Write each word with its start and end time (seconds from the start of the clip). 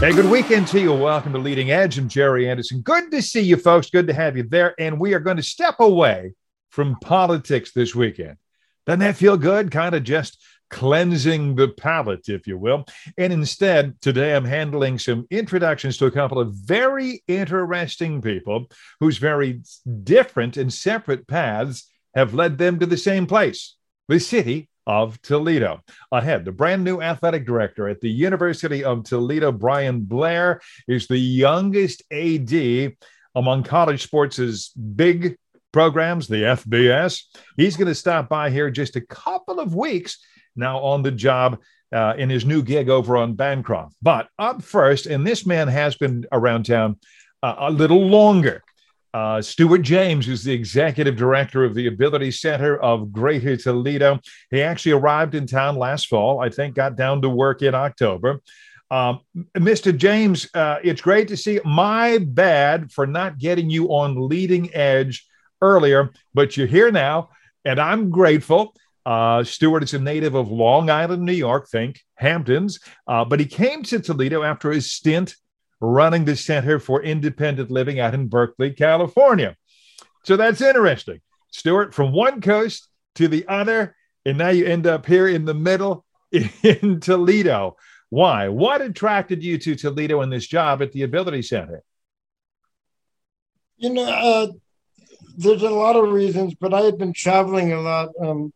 Hey, 0.00 0.14
good 0.14 0.30
weekend 0.30 0.66
to 0.68 0.80
you. 0.80 0.94
Welcome 0.94 1.34
to 1.34 1.38
Leading 1.38 1.72
Edge. 1.72 1.98
I'm 1.98 2.08
Jerry 2.08 2.48
Anderson. 2.48 2.80
Good 2.80 3.10
to 3.10 3.20
see 3.20 3.42
you, 3.42 3.58
folks. 3.58 3.90
Good 3.90 4.06
to 4.06 4.14
have 4.14 4.34
you 4.34 4.44
there. 4.44 4.74
And 4.78 4.98
we 4.98 5.12
are 5.12 5.20
going 5.20 5.36
to 5.36 5.42
step 5.42 5.74
away 5.78 6.32
from 6.70 6.96
politics 7.00 7.72
this 7.72 7.94
weekend. 7.94 8.38
Doesn't 8.86 9.00
that 9.00 9.16
feel 9.16 9.36
good? 9.36 9.70
Kind 9.70 9.94
of 9.94 10.02
just 10.02 10.42
cleansing 10.70 11.54
the 11.56 11.68
palate, 11.68 12.30
if 12.30 12.46
you 12.46 12.56
will. 12.56 12.86
And 13.18 13.30
instead, 13.30 14.00
today 14.00 14.34
I'm 14.34 14.46
handling 14.46 14.98
some 14.98 15.26
introductions 15.30 15.98
to 15.98 16.06
a 16.06 16.10
couple 16.10 16.38
of 16.38 16.54
very 16.54 17.22
interesting 17.28 18.22
people 18.22 18.68
whose 19.00 19.18
very 19.18 19.60
different 20.02 20.56
and 20.56 20.72
separate 20.72 21.26
paths 21.26 21.86
have 22.14 22.32
led 22.32 22.56
them 22.56 22.78
to 22.78 22.86
the 22.86 22.96
same 22.96 23.26
place, 23.26 23.76
the 24.08 24.18
city 24.18 24.69
of 24.86 25.20
Toledo. 25.22 25.82
Ahead, 26.12 26.44
the 26.44 26.52
brand 26.52 26.84
new 26.84 27.00
athletic 27.00 27.46
director 27.46 27.88
at 27.88 28.00
the 28.00 28.10
University 28.10 28.84
of 28.84 29.04
Toledo, 29.04 29.52
Bryan 29.52 30.00
Blair, 30.00 30.60
is 30.88 31.06
the 31.06 31.18
youngest 31.18 32.02
AD 32.10 32.94
among 33.34 33.62
college 33.62 34.02
sports' 34.02 34.68
big 34.70 35.36
programs, 35.72 36.26
the 36.26 36.42
FBS. 36.42 37.22
He's 37.56 37.76
going 37.76 37.88
to 37.88 37.94
stop 37.94 38.28
by 38.28 38.50
here 38.50 38.70
just 38.70 38.96
a 38.96 39.00
couple 39.00 39.60
of 39.60 39.74
weeks 39.74 40.18
now 40.56 40.78
on 40.80 41.02
the 41.02 41.12
job. 41.12 41.58
Uh, 41.92 42.14
in 42.18 42.30
his 42.30 42.44
new 42.44 42.62
gig 42.62 42.88
over 42.88 43.16
on 43.16 43.34
Bancroft. 43.34 43.96
But 44.00 44.28
up 44.38 44.62
first, 44.62 45.06
and 45.06 45.26
this 45.26 45.44
man 45.44 45.66
has 45.66 45.96
been 45.96 46.24
around 46.30 46.66
town 46.66 47.00
uh, 47.42 47.56
a 47.58 47.70
little 47.72 48.06
longer. 48.06 48.62
Uh, 49.12 49.42
Stuart 49.42 49.82
James 49.82 50.28
is 50.28 50.44
the 50.44 50.52
executive 50.52 51.16
director 51.16 51.64
of 51.64 51.74
the 51.74 51.88
Ability 51.88 52.30
Center 52.30 52.78
of 52.78 53.12
Greater 53.12 53.56
Toledo. 53.56 54.20
He 54.50 54.62
actually 54.62 54.92
arrived 54.92 55.34
in 55.34 55.46
town 55.46 55.76
last 55.76 56.06
fall. 56.06 56.40
I 56.40 56.48
think 56.48 56.76
got 56.76 56.96
down 56.96 57.22
to 57.22 57.28
work 57.28 57.62
in 57.62 57.74
October. 57.74 58.40
Um, 58.90 59.20
Mr. 59.56 59.96
James, 59.96 60.48
uh, 60.54 60.78
it's 60.82 61.00
great 61.00 61.28
to 61.28 61.36
see. 61.36 61.60
My 61.64 62.18
bad 62.18 62.92
for 62.92 63.06
not 63.06 63.38
getting 63.38 63.70
you 63.70 63.88
on 63.88 64.28
leading 64.28 64.74
edge 64.74 65.26
earlier, 65.60 66.10
but 66.34 66.56
you're 66.56 66.66
here 66.66 66.90
now, 66.90 67.30
and 67.64 67.80
I'm 67.80 68.10
grateful. 68.10 68.74
Uh, 69.06 69.42
Stuart 69.42 69.82
is 69.84 69.94
a 69.94 69.98
native 69.98 70.34
of 70.34 70.50
Long 70.50 70.90
Island, 70.90 71.22
New 71.24 71.32
York, 71.32 71.68
think 71.68 72.00
Hamptons, 72.16 72.80
uh, 73.06 73.24
but 73.24 73.40
he 73.40 73.46
came 73.46 73.82
to 73.84 73.98
Toledo 73.98 74.42
after 74.42 74.70
his 74.70 74.92
stint 74.92 75.36
running 75.80 76.24
the 76.24 76.36
Center 76.36 76.78
for 76.78 77.02
Independent 77.02 77.70
Living 77.70 78.00
out 78.00 78.14
in 78.14 78.28
Berkeley, 78.28 78.70
California. 78.72 79.56
So 80.24 80.36
that's 80.36 80.60
interesting. 80.60 81.20
Stuart, 81.50 81.94
from 81.94 82.12
one 82.12 82.40
coast 82.40 82.88
to 83.16 83.28
the 83.28 83.46
other, 83.48 83.96
and 84.24 84.38
now 84.38 84.50
you 84.50 84.66
end 84.66 84.86
up 84.86 85.06
here 85.06 85.26
in 85.26 85.44
the 85.44 85.54
middle 85.54 86.04
in 86.32 87.00
Toledo. 87.00 87.76
Why? 88.10 88.48
What 88.48 88.82
attracted 88.82 89.42
you 89.42 89.56
to 89.58 89.74
Toledo 89.74 90.20
and 90.20 90.32
this 90.32 90.46
job 90.46 90.82
at 90.82 90.92
the 90.92 91.02
Ability 91.02 91.42
Center? 91.42 91.82
You 93.76 93.94
know, 93.94 94.04
uh, 94.04 94.48
there's 95.36 95.62
a 95.62 95.70
lot 95.70 95.96
of 95.96 96.10
reasons, 96.10 96.54
but 96.54 96.74
I 96.74 96.82
had 96.82 96.98
been 96.98 97.14
traveling 97.14 97.72
a 97.72 97.80
lot 97.80 98.10
um, 98.20 98.52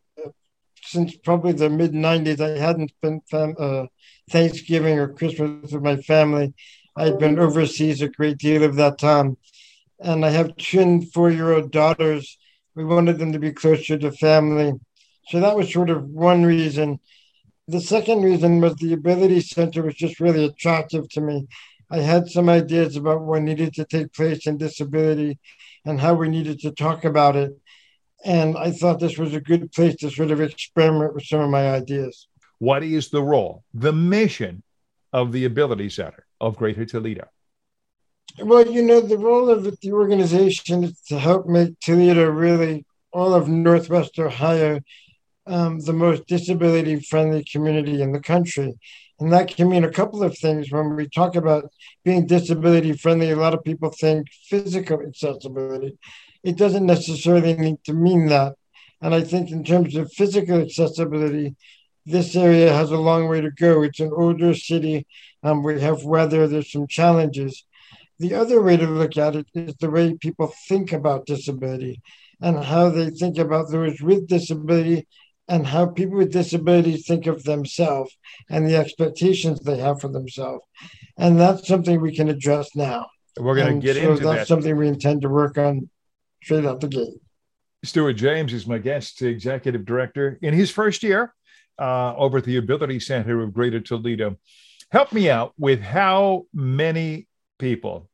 since 0.82 1.16
probably 1.16 1.52
the 1.52 1.70
mid 1.70 1.92
90s. 1.92 2.40
I 2.40 2.58
hadn't 2.58 2.90
spent 2.90 3.22
fam- 3.30 3.56
uh, 3.58 3.86
Thanksgiving 4.30 4.98
or 4.98 5.08
Christmas 5.08 5.72
with 5.72 5.82
my 5.82 5.96
family. 5.96 6.52
I'd 6.96 7.18
been 7.18 7.38
overseas 7.38 8.02
a 8.02 8.08
great 8.08 8.38
deal 8.38 8.62
of 8.62 8.76
that 8.76 8.98
time. 8.98 9.36
And 10.00 10.24
I 10.24 10.30
have 10.30 10.56
two 10.56 11.02
four 11.12 11.30
year 11.30 11.52
old 11.52 11.70
daughters. 11.70 12.38
We 12.74 12.84
wanted 12.84 13.18
them 13.18 13.32
to 13.32 13.38
be 13.38 13.52
closer 13.52 13.98
to 13.98 14.12
family. 14.12 14.72
So 15.28 15.40
that 15.40 15.56
was 15.56 15.72
sort 15.72 15.90
of 15.90 16.04
one 16.04 16.44
reason. 16.44 17.00
The 17.66 17.80
second 17.80 18.22
reason 18.22 18.60
was 18.60 18.74
the 18.76 18.92
Ability 18.92 19.40
Center 19.40 19.82
was 19.82 19.94
just 19.94 20.20
really 20.20 20.44
attractive 20.44 21.08
to 21.10 21.20
me. 21.20 21.46
I 21.90 21.98
had 21.98 22.28
some 22.28 22.48
ideas 22.48 22.96
about 22.96 23.22
what 23.22 23.42
needed 23.42 23.74
to 23.74 23.84
take 23.84 24.12
place 24.12 24.46
in 24.46 24.58
disability 24.58 25.38
and 25.84 26.00
how 26.00 26.14
we 26.14 26.28
needed 26.28 26.60
to 26.60 26.72
talk 26.72 27.04
about 27.04 27.36
it. 27.36 27.52
And 28.24 28.56
I 28.56 28.70
thought 28.70 29.00
this 29.00 29.18
was 29.18 29.34
a 29.34 29.40
good 29.40 29.70
place 29.72 29.96
to 29.96 30.10
sort 30.10 30.30
of 30.30 30.40
experiment 30.40 31.14
with 31.14 31.24
some 31.24 31.40
of 31.40 31.50
my 31.50 31.70
ideas. 31.70 32.28
What 32.58 32.82
is 32.82 33.10
the 33.10 33.22
role, 33.22 33.64
the 33.74 33.92
mission 33.92 34.62
of 35.12 35.32
the 35.32 35.44
Ability 35.44 35.90
Center? 35.90 36.26
Of 36.44 36.56
Greater 36.56 36.84
Toledo? 36.84 37.26
Well, 38.38 38.66
you 38.66 38.82
know, 38.82 39.00
the 39.00 39.18
role 39.18 39.48
of 39.48 39.62
the 39.80 39.92
organization 39.92 40.84
is 40.84 41.00
to 41.08 41.18
help 41.18 41.46
make 41.46 41.78
Toledo 41.80 42.24
really 42.26 42.84
all 43.12 43.32
of 43.34 43.48
Northwest 43.48 44.18
Ohio 44.18 44.80
um, 45.46 45.78
the 45.80 45.92
most 45.92 46.26
disability 46.26 47.00
friendly 47.00 47.44
community 47.44 48.02
in 48.02 48.12
the 48.12 48.20
country. 48.20 48.74
And 49.20 49.32
that 49.32 49.48
can 49.48 49.68
mean 49.68 49.84
a 49.84 49.90
couple 49.90 50.24
of 50.24 50.36
things. 50.36 50.72
When 50.72 50.96
we 50.96 51.08
talk 51.08 51.36
about 51.36 51.70
being 52.04 52.26
disability 52.26 52.94
friendly, 52.94 53.30
a 53.30 53.36
lot 53.36 53.54
of 53.54 53.62
people 53.62 53.90
think 53.90 54.26
physical 54.48 55.00
accessibility. 55.00 55.96
It 56.42 56.56
doesn't 56.56 56.86
necessarily 56.86 57.54
need 57.54 57.76
to 57.84 57.92
mean 57.92 58.26
that. 58.26 58.54
And 59.00 59.14
I 59.14 59.22
think, 59.22 59.50
in 59.50 59.62
terms 59.64 59.94
of 59.96 60.12
physical 60.12 60.60
accessibility, 60.60 61.54
this 62.06 62.36
area 62.36 62.72
has 62.72 62.90
a 62.90 62.98
long 62.98 63.28
way 63.28 63.40
to 63.40 63.50
go. 63.50 63.82
It's 63.82 64.00
an 64.00 64.12
older 64.14 64.54
city. 64.54 65.06
Um, 65.42 65.62
we 65.62 65.80
have 65.80 66.04
weather. 66.04 66.46
There's 66.46 66.70
some 66.70 66.86
challenges. 66.86 67.64
The 68.18 68.34
other 68.34 68.62
way 68.62 68.76
to 68.76 68.86
look 68.86 69.16
at 69.16 69.36
it 69.36 69.46
is 69.54 69.74
the 69.76 69.90
way 69.90 70.14
people 70.14 70.52
think 70.68 70.92
about 70.92 71.26
disability 71.26 72.00
and 72.40 72.62
how 72.62 72.90
they 72.90 73.10
think 73.10 73.38
about 73.38 73.70
those 73.70 74.00
with 74.00 74.28
disability 74.28 75.06
and 75.48 75.66
how 75.66 75.86
people 75.86 76.16
with 76.16 76.32
disabilities 76.32 77.06
think 77.06 77.26
of 77.26 77.44
themselves 77.44 78.16
and 78.48 78.66
the 78.66 78.76
expectations 78.76 79.60
they 79.60 79.78
have 79.78 80.00
for 80.00 80.08
themselves. 80.08 80.64
And 81.18 81.38
that's 81.38 81.66
something 81.66 82.00
we 82.00 82.14
can 82.14 82.28
address 82.28 82.74
now. 82.74 83.08
We're 83.38 83.56
going 83.56 83.80
to 83.80 83.86
get 83.86 83.96
so 83.96 84.12
into 84.12 84.24
that's 84.24 84.40
that. 84.40 84.48
something 84.48 84.76
we 84.76 84.88
intend 84.88 85.22
to 85.22 85.28
work 85.28 85.58
on 85.58 85.90
straight 86.42 86.64
out 86.64 86.80
the 86.80 86.88
gate. 86.88 87.14
Stuart 87.82 88.14
James 88.14 88.52
is 88.52 88.66
my 88.66 88.78
guest 88.78 89.20
executive 89.22 89.84
director 89.84 90.38
in 90.40 90.54
his 90.54 90.70
first 90.70 91.02
year 91.02 91.34
uh, 91.78 92.14
over 92.16 92.38
at 92.38 92.44
the 92.44 92.56
Ability 92.56 93.00
Center 93.00 93.42
of 93.42 93.52
Greater 93.52 93.80
Toledo. 93.80 94.36
Help 94.90 95.12
me 95.12 95.28
out 95.28 95.52
with 95.58 95.80
how 95.80 96.46
many 96.52 97.26
people 97.58 98.08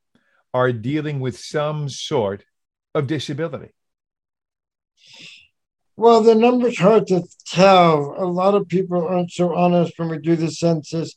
are 0.55 0.73
dealing 0.73 1.21
with 1.21 1.39
some 1.39 1.89
sort 1.89 2.45
of 2.95 3.07
disability. 3.07 3.71
Well, 5.97 6.23
the 6.23 6.35
number's 6.35 6.79
hard 6.79 7.07
to 7.09 7.23
tell. 7.47 8.15
A 8.17 8.25
lot 8.25 8.55
of 8.55 8.69
people 8.69 9.07
aren't 9.07 9.31
so 9.31 9.55
honest 9.55 9.99
when 9.99 10.09
we 10.09 10.19
do 10.19 10.35
the 10.35 10.51
census. 10.51 11.15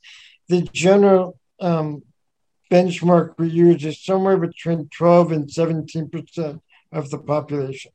The 0.49 0.61
general 0.61 1.39
um, 1.61 2.03
benchmark 2.69 3.35
we 3.37 3.49
use 3.49 3.85
is 3.85 4.03
somewhere 4.03 4.37
between 4.37 4.89
12 4.89 5.31
and 5.31 5.49
17 5.49 6.09
percent 6.09 6.61
of 6.91 7.09
the 7.09 7.17
population 7.17 7.91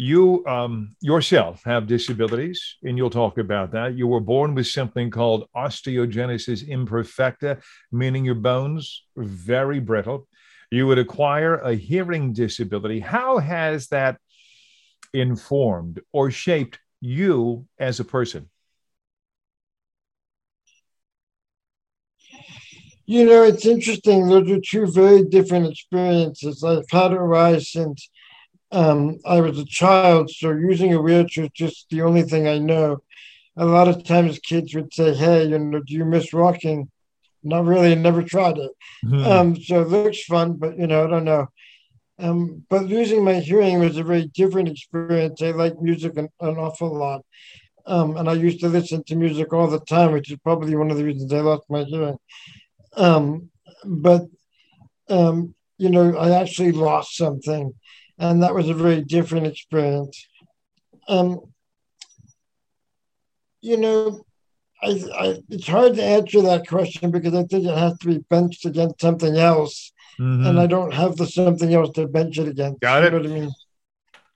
you 0.00 0.46
um, 0.46 0.94
yourself 1.00 1.64
have 1.64 1.88
disabilities, 1.88 2.76
and 2.84 2.96
you'll 2.96 3.10
talk 3.10 3.36
about 3.36 3.72
that. 3.72 3.96
You 3.96 4.06
were 4.06 4.20
born 4.20 4.54
with 4.54 4.68
something 4.68 5.10
called 5.10 5.48
osteogenesis 5.56 6.68
imperfecta, 6.68 7.60
meaning 7.90 8.24
your 8.24 8.36
bones 8.36 9.02
are 9.16 9.24
very 9.24 9.80
brittle. 9.80 10.28
You 10.70 10.86
would 10.86 11.00
acquire 11.00 11.56
a 11.56 11.74
hearing 11.74 12.32
disability. 12.32 13.00
How 13.00 13.38
has 13.38 13.88
that 13.88 14.18
informed 15.12 16.00
or 16.12 16.30
shaped 16.30 16.78
you 17.00 17.66
as 17.76 17.98
a 17.98 18.04
person? 18.04 18.48
You 23.04 23.24
know, 23.24 23.42
it's 23.42 23.66
interesting. 23.66 24.28
Those 24.28 24.48
are 24.48 24.60
two 24.60 24.86
very 24.86 25.24
different 25.24 25.66
experiences. 25.66 26.62
I've 26.62 26.88
had 26.88 27.12
a 27.12 27.18
rise 27.18 27.72
since 27.72 28.08
um, 28.70 29.18
I 29.24 29.40
was 29.40 29.58
a 29.58 29.64
child, 29.64 30.30
so 30.30 30.50
using 30.50 30.92
a 30.92 31.00
wheelchair 31.00 31.44
is 31.44 31.50
just 31.54 31.86
the 31.90 32.02
only 32.02 32.22
thing 32.22 32.46
I 32.46 32.58
know. 32.58 32.98
A 33.56 33.64
lot 33.64 33.88
of 33.88 34.04
times 34.04 34.38
kids 34.38 34.74
would 34.74 34.92
say, 34.92 35.14
Hey, 35.14 35.46
you 35.46 35.58
know, 35.58 35.80
do 35.80 35.94
you 35.94 36.04
miss 36.04 36.32
walking? 36.32 36.90
Not 37.42 37.64
really, 37.64 37.94
never 37.94 38.22
tried 38.22 38.58
it. 38.58 38.70
Mm-hmm. 39.04 39.24
Um, 39.24 39.56
so 39.60 39.82
it 39.82 39.88
looks 39.88 40.22
fun, 40.24 40.54
but 40.54 40.78
you 40.78 40.86
know, 40.86 41.04
I 41.04 41.10
don't 41.10 41.24
know. 41.24 41.46
Um, 42.18 42.64
but 42.68 42.84
losing 42.84 43.24
my 43.24 43.34
hearing 43.34 43.78
was 43.78 43.96
a 43.96 44.02
very 44.02 44.26
different 44.26 44.68
experience. 44.68 45.40
I 45.40 45.52
like 45.52 45.80
music 45.80 46.16
an, 46.16 46.28
an 46.40 46.56
awful 46.56 46.92
lot. 46.92 47.24
Um, 47.86 48.16
and 48.16 48.28
I 48.28 48.34
used 48.34 48.60
to 48.60 48.68
listen 48.68 49.02
to 49.04 49.16
music 49.16 49.52
all 49.52 49.68
the 49.68 49.80
time, 49.80 50.12
which 50.12 50.30
is 50.30 50.38
probably 50.42 50.76
one 50.76 50.90
of 50.90 50.98
the 50.98 51.04
reasons 51.04 51.32
I 51.32 51.40
lost 51.40 51.62
my 51.70 51.84
hearing. 51.84 52.18
Um, 52.96 53.50
but, 53.84 54.26
um, 55.08 55.54
you 55.78 55.88
know, 55.88 56.16
I 56.16 56.40
actually 56.40 56.72
lost 56.72 57.16
something 57.16 57.72
and 58.18 58.42
that 58.42 58.54
was 58.54 58.68
a 58.68 58.74
very 58.74 59.02
different 59.02 59.46
experience. 59.46 60.26
Um, 61.08 61.40
you 63.60 63.76
know, 63.76 64.24
I, 64.82 65.02
I, 65.14 65.42
it's 65.48 65.66
hard 65.66 65.94
to 65.96 66.02
answer 66.04 66.42
that 66.42 66.68
question 66.68 67.10
because 67.10 67.34
I 67.34 67.44
think 67.44 67.66
it 67.66 67.76
has 67.76 67.98
to 67.98 68.06
be 68.06 68.18
benched 68.30 68.64
against 68.64 69.00
something 69.00 69.36
else, 69.36 69.92
mm-hmm. 70.20 70.46
and 70.46 70.60
I 70.60 70.66
don't 70.66 70.94
have 70.94 71.16
the 71.16 71.26
something 71.26 71.72
else 71.74 71.90
to 71.94 72.06
bench 72.06 72.38
it 72.38 72.48
against. 72.48 72.80
Got 72.80 73.04
it. 73.04 73.12
You 73.12 73.18
know 73.18 73.24
I 73.24 73.40
mean? 73.40 73.52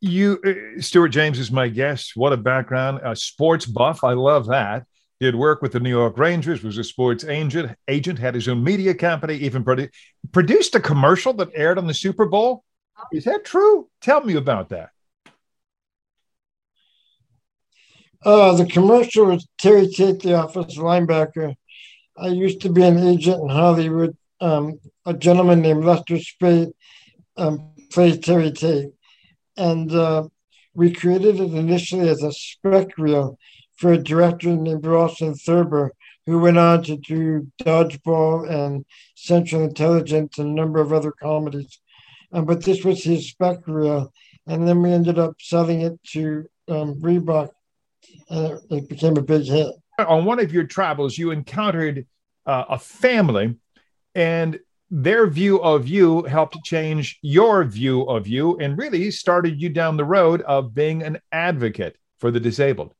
You, 0.00 0.40
uh, 0.44 0.80
Stuart 0.80 1.10
James 1.10 1.38
is 1.38 1.52
my 1.52 1.68
guest. 1.68 2.12
What 2.16 2.32
a 2.32 2.36
background, 2.36 3.00
a 3.04 3.14
sports 3.14 3.66
buff. 3.66 4.02
I 4.02 4.14
love 4.14 4.46
that. 4.46 4.84
did 5.20 5.36
work 5.36 5.62
with 5.62 5.70
the 5.70 5.78
New 5.78 5.90
York 5.90 6.18
Rangers, 6.18 6.64
was 6.64 6.76
a 6.76 6.82
sports 6.82 7.24
agent, 7.24 7.76
agent 7.86 8.18
had 8.18 8.34
his 8.34 8.48
own 8.48 8.64
media 8.64 8.94
company, 8.94 9.36
even 9.36 9.62
produ- 9.62 9.90
produced 10.32 10.74
a 10.74 10.80
commercial 10.80 11.32
that 11.34 11.50
aired 11.54 11.78
on 11.78 11.86
the 11.86 11.94
Super 11.94 12.26
Bowl. 12.26 12.64
Is 13.12 13.24
that 13.24 13.44
true? 13.44 13.88
Tell 14.00 14.22
me 14.22 14.36
about 14.36 14.68
that. 14.70 14.90
Uh, 18.24 18.54
the 18.54 18.66
commercial 18.66 19.26
was 19.26 19.46
Terry 19.58 19.88
Tate, 19.88 20.20
the 20.20 20.44
offensive 20.44 20.82
linebacker. 20.82 21.54
I 22.16 22.28
used 22.28 22.60
to 22.60 22.68
be 22.68 22.82
an 22.84 22.98
agent 22.98 23.42
in 23.42 23.48
Hollywood. 23.48 24.16
Um, 24.40 24.78
a 25.06 25.14
gentleman 25.14 25.60
named 25.60 25.84
Lester 25.84 26.18
Speight 26.18 26.72
um, 27.36 27.72
played 27.90 28.22
Terry 28.22 28.52
Tate. 28.52 28.90
And 29.56 29.92
uh, 29.92 30.28
we 30.74 30.92
created 30.92 31.40
it 31.40 31.52
initially 31.52 32.08
as 32.08 32.22
a 32.22 32.32
spec 32.32 32.96
reel 32.96 33.38
for 33.76 33.92
a 33.92 33.98
director 33.98 34.54
named 34.54 34.86
Rawson 34.86 35.34
Thurber, 35.34 35.92
who 36.26 36.38
went 36.38 36.58
on 36.58 36.84
to 36.84 36.96
do 36.96 37.48
Dodgeball 37.62 38.48
and 38.48 38.84
Central 39.16 39.62
Intelligence 39.62 40.38
and 40.38 40.50
a 40.50 40.54
number 40.54 40.80
of 40.80 40.92
other 40.92 41.12
comedies. 41.12 41.80
Um, 42.32 42.44
but 42.44 42.64
this 42.64 42.84
was 42.84 43.02
his 43.02 43.28
spec 43.28 43.66
reel. 43.66 44.12
And 44.46 44.66
then 44.66 44.82
we 44.82 44.92
ended 44.92 45.18
up 45.18 45.34
selling 45.40 45.82
it 45.82 46.02
to 46.12 46.46
um, 46.68 47.00
Reebok 47.00 47.50
and 48.30 48.52
it, 48.52 48.62
it, 48.70 48.88
became 48.88 49.16
a 49.16 49.22
big 49.22 49.44
hit. 49.44 49.74
On 49.98 50.24
one 50.24 50.40
of 50.40 50.52
your 50.52 50.64
travels, 50.64 51.16
you 51.16 51.30
encountered 51.30 52.06
uh, 52.46 52.64
a 52.70 52.78
family, 52.78 53.56
and 54.14 54.58
their 54.90 55.26
view 55.26 55.62
of 55.62 55.86
you 55.88 56.22
helped 56.24 56.56
change 56.64 57.18
your 57.22 57.64
view 57.64 58.02
of 58.02 58.26
you 58.26 58.58
and 58.58 58.76
really 58.76 59.10
started 59.10 59.60
you 59.60 59.68
down 59.68 59.96
the 59.96 60.04
road 60.04 60.42
of 60.42 60.74
being 60.74 61.02
an 61.02 61.18
advocate 61.30 61.96
for 62.18 62.30
the 62.30 62.40
disabled. 62.40 62.94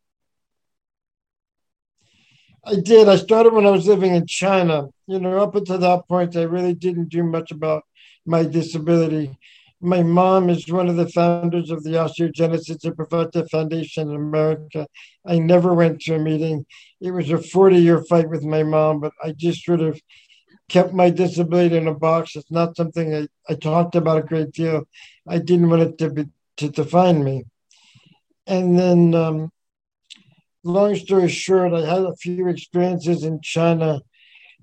I 2.64 2.76
did. 2.76 3.08
I 3.08 3.16
started 3.16 3.52
when 3.52 3.66
I 3.66 3.70
was 3.70 3.86
living 3.86 4.14
in 4.14 4.26
China. 4.26 4.88
You 5.06 5.18
know, 5.18 5.38
up 5.40 5.54
until 5.54 5.78
that 5.78 6.06
point, 6.08 6.36
I 6.36 6.42
really 6.42 6.74
didn't 6.74 7.08
do 7.08 7.22
much 7.24 7.50
about 7.50 7.82
my 8.24 8.44
disability 8.44 9.36
my 9.82 10.00
mom 10.00 10.48
is 10.48 10.70
one 10.70 10.88
of 10.88 10.94
the 10.94 11.08
founders 11.08 11.68
of 11.70 11.82
the 11.82 11.90
Osteogenesis 11.90 12.84
Imperfecta 12.84 13.50
Foundation 13.50 14.08
in 14.08 14.14
America. 14.14 14.86
I 15.26 15.40
never 15.40 15.74
went 15.74 16.00
to 16.02 16.14
a 16.14 16.18
meeting. 16.20 16.64
It 17.00 17.10
was 17.10 17.30
a 17.30 17.42
40 17.42 17.78
year 17.78 18.04
fight 18.04 18.30
with 18.30 18.44
my 18.44 18.62
mom, 18.62 19.00
but 19.00 19.12
I 19.22 19.32
just 19.32 19.64
sort 19.64 19.80
of 19.80 20.00
kept 20.68 20.92
my 20.92 21.10
disability 21.10 21.76
in 21.76 21.88
a 21.88 21.94
box. 21.94 22.36
It's 22.36 22.50
not 22.50 22.76
something 22.76 23.12
I, 23.12 23.26
I 23.48 23.56
talked 23.56 23.96
about 23.96 24.18
a 24.18 24.22
great 24.22 24.52
deal. 24.52 24.84
I 25.28 25.38
didn't 25.38 25.68
want 25.68 25.82
it 25.82 25.98
to 25.98 26.10
be 26.10 26.26
to 26.58 26.68
define 26.68 27.24
me. 27.24 27.44
And 28.46 28.78
then, 28.78 29.14
um, 29.16 29.50
long 30.64 30.94
story 30.96 31.28
short, 31.28 31.72
I 31.72 31.80
had 31.80 32.02
a 32.02 32.16
few 32.16 32.48
experiences 32.48 33.24
in 33.24 33.40
China 33.40 34.00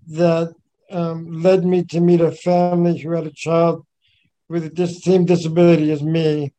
that 0.08 0.54
um, 0.92 1.42
led 1.42 1.66
me 1.66 1.84
to 1.86 2.00
meet 2.00 2.22
a 2.22 2.32
family 2.32 2.98
who 2.98 3.12
had 3.12 3.28
a 3.28 3.32
child 3.32 3.86
with 4.48 4.76
the 4.76 4.88
same 4.88 5.26
disability 5.26 5.92
as 5.92 6.02
me. 6.02 6.54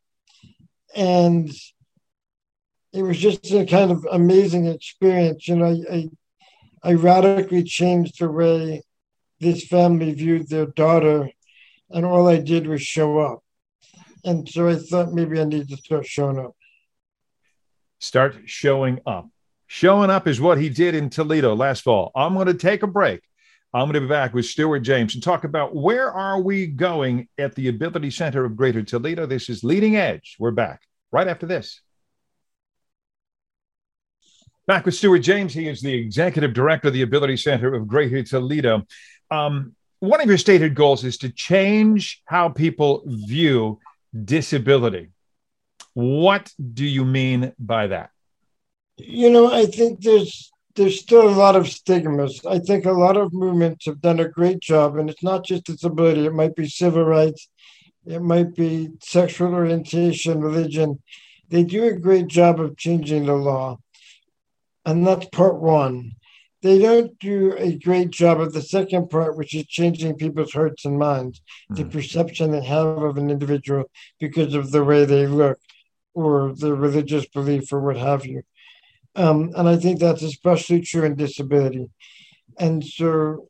And 0.95 1.51
it 2.93 3.03
was 3.03 3.19
just 3.19 3.51
a 3.53 3.65
kind 3.67 3.91
of 3.91 4.07
amazing 4.11 4.67
experience. 4.67 5.49
You 5.49 5.57
know, 5.57 5.67
I, 5.67 5.95
I, 5.95 6.09
I 6.83 6.93
radically 6.95 7.65
changed 7.65 8.21
the 8.21 8.31
way 8.31 8.83
this 9.41 9.67
family 9.67 10.13
viewed 10.13 10.49
their 10.49 10.67
daughter, 10.67 11.31
and 11.91 12.05
all 12.05 12.29
I 12.29 12.39
did 12.39 12.67
was 12.67 12.83
show 12.83 13.19
up. 13.19 13.43
And 14.25 14.49
so 14.49 14.69
I 14.69 14.77
thought 14.77 15.13
maybe 15.13 15.41
I 15.41 15.45
need 15.45 15.69
to 15.69 15.77
start 15.77 16.07
showing 16.07 16.39
up. 16.39 16.55
Start 17.99 18.37
showing 18.47 19.01
up. 19.07 19.30
Showing 19.73 20.11
up 20.11 20.27
is 20.27 20.41
what 20.41 20.59
he 20.59 20.69
did 20.69 20.97
in 20.97 21.11
Toledo 21.11 21.55
last 21.55 21.85
fall. 21.85 22.11
I'm 22.17 22.35
going 22.35 22.49
to 22.49 22.55
take 22.55 22.83
a 22.83 22.89
break. 22.89 23.23
I'm 23.73 23.85
going 23.85 23.95
to 23.95 24.01
be 24.01 24.09
back 24.09 24.35
with 24.35 24.47
Stuart 24.47 24.81
James 24.81 25.15
and 25.15 25.23
talk 25.23 25.45
about 25.45 25.77
where 25.77 26.11
are 26.11 26.41
we 26.41 26.67
going 26.67 27.29
at 27.39 27.55
the 27.55 27.69
Ability 27.69 28.11
Center 28.11 28.45
of 28.45 28.57
Greater 28.57 28.83
Toledo. 28.83 29.27
This 29.27 29.49
is 29.49 29.63
Leading 29.63 29.97
Edge. 29.97 30.35
We're 30.41 30.51
back 30.51 30.83
right 31.13 31.29
after 31.29 31.47
this. 31.47 31.83
Back 34.67 34.87
with 34.87 34.97
Stuart 34.97 35.21
James. 35.21 35.55
He 35.55 35.69
is 35.69 35.81
the 35.81 35.95
executive 35.95 36.53
director 36.53 36.89
of 36.89 36.95
the 36.95 37.03
Ability 37.03 37.37
Center 37.37 37.73
of 37.73 37.87
Greater 37.87 38.25
Toledo. 38.25 38.83
Um, 39.31 39.77
one 40.01 40.21
of 40.21 40.27
your 40.27 40.39
stated 40.39 40.75
goals 40.75 41.05
is 41.05 41.17
to 41.19 41.31
change 41.31 42.23
how 42.25 42.49
people 42.49 43.05
view 43.07 43.79
disability. 44.25 45.11
What 45.95 46.53
do 46.75 46.85
you 46.85 47.05
mean 47.05 47.53
by 47.57 47.87
that? 47.87 48.11
You 49.07 49.31
know, 49.31 49.53
I 49.53 49.67
think 49.67 50.01
there's 50.01 50.51
there's 50.77 51.01
still 51.01 51.29
a 51.29 51.31
lot 51.31 51.57
of 51.57 51.69
stigmas. 51.69 52.41
I 52.47 52.59
think 52.59 52.85
a 52.85 52.93
lot 52.93 53.17
of 53.17 53.33
movements 53.33 53.87
have 53.87 54.01
done 54.01 54.21
a 54.21 54.29
great 54.29 54.61
job, 54.61 54.97
and 54.97 55.11
it's 55.11 55.23
not 55.23 55.45
just 55.45 55.65
disability, 55.65 56.27
it 56.27 56.33
might 56.33 56.55
be 56.55 56.69
civil 56.69 57.05
rights, 57.05 57.49
it 58.07 58.23
might 58.23 58.55
be 58.55 58.91
sexual 59.03 59.55
orientation, 59.55 60.41
religion. 60.41 61.03
They 61.49 61.65
do 61.65 61.85
a 61.85 61.99
great 61.99 62.29
job 62.29 62.61
of 62.61 62.77
changing 62.77 63.27
the 63.27 63.35
law. 63.35 63.79
And 64.87 65.07
that's 65.07 65.27
part 65.27 65.61
one. 65.61 66.13
They 66.63 66.79
don't 66.79 67.19
do 67.19 67.55
a 67.57 67.77
great 67.77 68.11
job 68.11 68.41
of 68.41 68.53
the 68.53 68.63
second 68.63 69.11
part, 69.11 69.37
which 69.37 69.55
is 69.55 69.67
changing 69.67 70.17
people's 70.17 70.53
hearts 70.53 70.85
and 70.85 70.99
minds, 70.99 71.41
mm. 71.71 71.77
the 71.77 71.85
hmm. 71.85 71.91
perception 71.91 72.51
they 72.51 72.65
have 72.65 72.99
of 72.99 73.17
an 73.17 73.31
individual 73.31 73.85
because 74.19 74.55
of 74.55 74.71
the 74.71 74.85
way 74.85 75.05
they 75.05 75.27
look 75.27 75.59
or 76.15 76.55
their 76.55 76.75
religious 76.75 77.27
belief 77.27 77.73
or 77.73 77.81
what 77.81 77.97
have 77.97 78.27
you. 78.27 78.43
Um, 79.17 79.53
and 79.57 79.69
I 79.69 79.77
think 79.77 79.99
that's 79.99 80.23
especially 80.23 80.83
true 80.83 81.05
in 81.05 81.17
disability. 81.17 81.91
And 82.59 82.85
so 82.85 83.49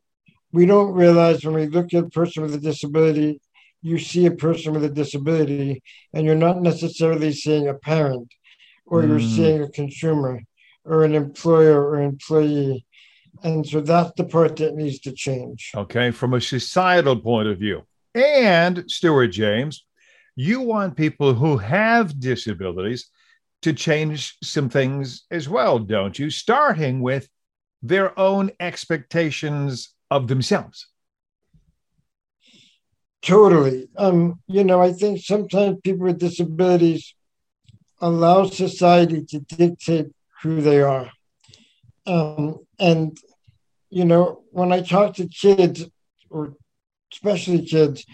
we 0.51 0.65
don't 0.65 0.93
realize 0.93 1.45
when 1.45 1.55
we 1.55 1.67
look 1.67 1.93
at 1.93 2.05
a 2.05 2.09
person 2.09 2.43
with 2.43 2.55
a 2.55 2.59
disability, 2.59 3.39
you 3.81 3.97
see 3.99 4.25
a 4.25 4.31
person 4.31 4.73
with 4.73 4.83
a 4.83 4.89
disability, 4.89 5.81
and 6.13 6.25
you're 6.25 6.35
not 6.35 6.61
necessarily 6.61 7.31
seeing 7.31 7.67
a 7.67 7.73
parent, 7.73 8.31
or 8.85 9.01
mm. 9.01 9.07
you're 9.07 9.19
seeing 9.19 9.63
a 9.63 9.69
consumer, 9.69 10.41
or 10.83 11.03
an 11.03 11.15
employer 11.15 11.83
or 11.83 12.01
employee. 12.01 12.85
And 13.43 13.65
so 13.65 13.81
that's 13.81 14.11
the 14.17 14.25
part 14.25 14.57
that 14.57 14.75
needs 14.75 14.99
to 14.99 15.11
change. 15.11 15.71
Okay, 15.75 16.11
from 16.11 16.33
a 16.33 16.41
societal 16.41 17.19
point 17.19 17.47
of 17.47 17.57
view. 17.57 17.83
And 18.13 18.83
Stuart 18.87 19.27
James, 19.27 19.85
you 20.35 20.61
want 20.61 20.97
people 20.97 21.33
who 21.33 21.57
have 21.57 22.19
disabilities 22.19 23.09
to 23.61 23.73
change 23.73 24.37
some 24.43 24.69
things 24.69 25.23
as 25.31 25.47
well, 25.47 25.79
don't 25.79 26.17
you? 26.17 26.29
Starting 26.29 27.01
with 27.01 27.29
their 27.81 28.17
own 28.19 28.51
expectations 28.59 29.93
of 30.09 30.27
themselves. 30.27 30.87
Totally. 33.21 33.87
Um, 33.97 34.41
you 34.47 34.63
know, 34.63 34.81
I 34.81 34.93
think 34.93 35.21
sometimes 35.21 35.79
people 35.83 36.07
with 36.07 36.19
disabilities 36.19 37.13
allow 37.99 38.45
society 38.45 39.23
to 39.25 39.39
dictate 39.39 40.07
who 40.41 40.61
they 40.61 40.81
are. 40.81 41.11
Um, 42.07 42.65
and, 42.79 43.15
you 43.91 44.05
know, 44.05 44.41
when 44.49 44.71
I 44.71 44.81
talk 44.81 45.15
to 45.15 45.27
kids, 45.27 45.85
or 46.31 46.55
especially 47.13 47.63
kids, 47.63 48.05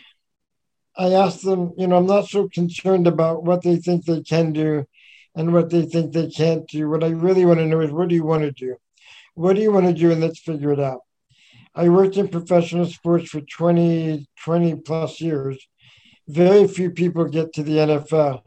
I 0.98 1.14
ask 1.14 1.40
them, 1.42 1.74
you 1.78 1.88
know, 1.88 1.98
I'm 1.98 2.08
not 2.08 2.28
so 2.28 2.50
concerned 2.50 3.08
about 3.08 3.44
what 3.44 3.62
they 3.64 3.78
think 3.78 4.04
they 4.04 4.22
can 4.22 4.52
do 4.52 4.86
and 5.38 5.54
what 5.54 5.70
they 5.70 5.84
think 5.84 6.12
they 6.12 6.28
can't 6.28 6.68
do. 6.68 6.90
What 6.90 7.04
I 7.04 7.10
really 7.10 7.46
want 7.46 7.60
to 7.60 7.66
know 7.66 7.80
is 7.82 7.92
what 7.92 8.10
do 8.10 8.16
you 8.16 8.26
want 8.26 8.42
to 8.42 8.52
do? 8.52 8.76
What 9.36 9.56
do 9.56 9.62
you 9.62 9.72
want 9.72 9.86
to 9.86 9.94
do? 9.94 10.12
And 10.12 10.20
let's 10.20 10.40
figure 10.40 10.74
it 10.74 10.80
out. 10.80 11.02
I 11.76 11.90
worked 11.90 12.18
in 12.18 12.28
professional 12.28 12.88
sports 12.88 13.30
for 13.30 13.42
20, 13.42 14.26
20 14.44 14.76
plus 14.78 15.22
years. 15.22 15.64
Very 16.28 16.68
few 16.68 16.90
people 16.90 17.26
get 17.26 17.54
to 17.54 17.64
the 17.64 17.78
NFL, 17.78 18.42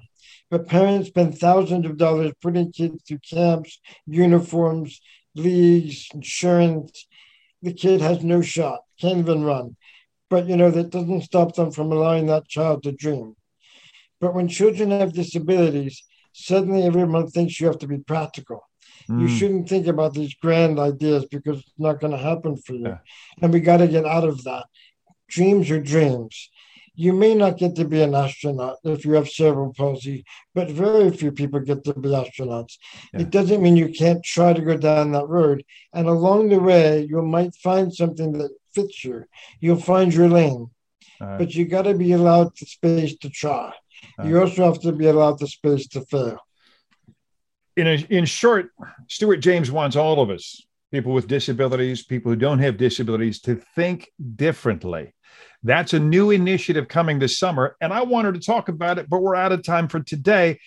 but 0.50 0.66
parents 0.66 1.09
spend 1.09 1.38
thousands 1.38 1.87
of 1.87 1.97
dollars 1.97 2.32
putting 2.42 2.73
kids 2.73 3.02
through 3.06 3.20
camps, 3.30 3.80
uniforms, 4.06 5.00
leagues, 5.37 6.09
insurance. 6.12 7.06
The 7.62 7.73
kid 7.73 8.00
has 8.00 8.25
no 8.25 8.42
shot, 8.42 8.80
can't 9.00 9.18
even 9.18 9.44
run. 9.44 9.76
But 10.28 10.49
you 10.49 10.56
know, 10.56 10.73
that 10.73 10.90
doesn't 10.90 11.23
stop 11.23 11.54
them 11.54 11.70
from 11.70 11.92
allowing 11.92 12.26
that 12.26 12.49
child 12.49 12.82
to 12.82 12.92
dream. 12.92 13.37
But 14.20 14.35
when 14.35 14.49
children 14.49 14.90
have 14.90 15.14
disabilities, 15.14 16.02
suddenly 16.32 16.82
everyone 16.82 17.28
thinks 17.28 17.60
you 17.60 17.66
have 17.66 17.78
to 17.78 17.87
be 17.87 17.99
practical. 17.99 18.64
Mm. 19.08 19.22
You 19.22 19.28
shouldn't 19.28 19.68
think 19.68 19.87
about 19.87 20.14
these 20.14 20.34
grand 20.34 20.78
ideas 20.78 21.26
because 21.26 21.58
it's 21.58 21.72
not 21.78 22.00
going 22.00 22.12
to 22.12 22.18
happen 22.18 22.56
for 22.56 22.75
you. 22.75 22.88
Yeah. 22.88 22.99
And 23.42 23.52
we 23.52 23.60
got 23.60 23.78
to 23.78 23.88
get 23.88 24.06
out 24.06 24.25
of 24.25 24.44
that. 24.44 24.66
Dreams 25.28 25.70
are 25.70 25.80
dreams. 25.80 26.50
You 26.94 27.12
may 27.12 27.34
not 27.34 27.56
get 27.56 27.76
to 27.76 27.84
be 27.84 28.02
an 28.02 28.14
astronaut 28.14 28.76
if 28.84 29.04
you 29.04 29.12
have 29.12 29.28
cerebral 29.28 29.72
palsy, 29.72 30.25
but 30.54 30.70
very 30.70 31.10
few 31.10 31.32
people 31.32 31.60
get 31.60 31.82
to 31.84 31.94
be 31.94 32.10
astronauts. 32.10 32.76
Yeah. 33.14 33.20
It 33.20 33.30
doesn't 33.30 33.62
mean 33.62 33.76
you 33.76 33.88
can't 33.88 34.22
try 34.22 34.52
to 34.52 34.60
go 34.60 34.76
down 34.76 35.12
that 35.12 35.28
road. 35.28 35.64
And 35.94 36.08
along 36.08 36.49
the 36.49 36.58
way, 36.58 37.06
you 37.08 37.22
might 37.22 37.54
find 37.56 37.94
something 37.94 38.32
that 38.32 38.50
fits 38.75 39.04
you. 39.04 39.25
You'll 39.60 39.80
find 39.80 40.12
your 40.12 40.28
lane, 40.28 40.70
but 41.18 41.54
you 41.54 41.64
got 41.64 41.82
to 41.82 41.94
be 41.94 42.12
allowed 42.12 42.56
the 42.58 42.66
space 42.66 43.16
to 43.18 43.30
try. 43.30 43.72
Uh, 44.19 44.25
you 44.25 44.40
also 44.40 44.64
have 44.64 44.80
to 44.80 44.92
be 44.92 45.07
allowed 45.07 45.38
the 45.38 45.47
space 45.47 45.87
to 45.88 46.00
fail. 46.02 46.38
In, 47.76 47.87
a, 47.87 47.95
in 48.11 48.25
short, 48.25 48.71
Stuart 49.09 49.38
James 49.38 49.71
wants 49.71 49.97
all 49.97 50.21
of 50.21 50.30
us 50.30 50.62
people 50.90 51.12
with 51.12 51.28
disabilities, 51.28 52.04
people 52.04 52.33
who 52.33 52.37
don't 52.37 52.59
have 52.59 52.76
disabilities 52.76 53.40
to 53.40 53.57
think 53.76 54.11
differently. 54.37 55.14
That's 55.62 55.92
a 55.92 56.00
new 56.00 56.30
initiative 56.30 56.88
coming 56.88 57.19
this 57.19 57.38
summer. 57.38 57.76
And 57.80 57.92
I 57.92 58.02
wanted 58.02 58.35
to 58.35 58.40
talk 58.40 58.69
about 58.69 58.99
it, 58.99 59.09
but 59.09 59.23
we're 59.23 59.37
out 59.37 59.52
of 59.52 59.62
time 59.62 59.88
for 59.88 60.00
today. 60.00 60.59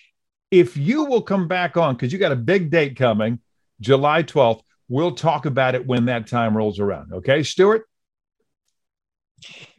If 0.50 0.76
you 0.76 1.04
will 1.04 1.22
come 1.22 1.48
back 1.48 1.76
on, 1.76 1.94
because 1.94 2.12
you 2.12 2.18
got 2.18 2.32
a 2.32 2.36
big 2.36 2.70
date 2.70 2.96
coming, 2.96 3.40
July 3.80 4.22
12th, 4.22 4.60
we'll 4.88 5.14
talk 5.14 5.46
about 5.46 5.74
it 5.74 5.86
when 5.86 6.06
that 6.06 6.28
time 6.28 6.56
rolls 6.56 6.78
around. 6.78 7.12
Okay, 7.12 7.42
Stuart? 7.42 7.86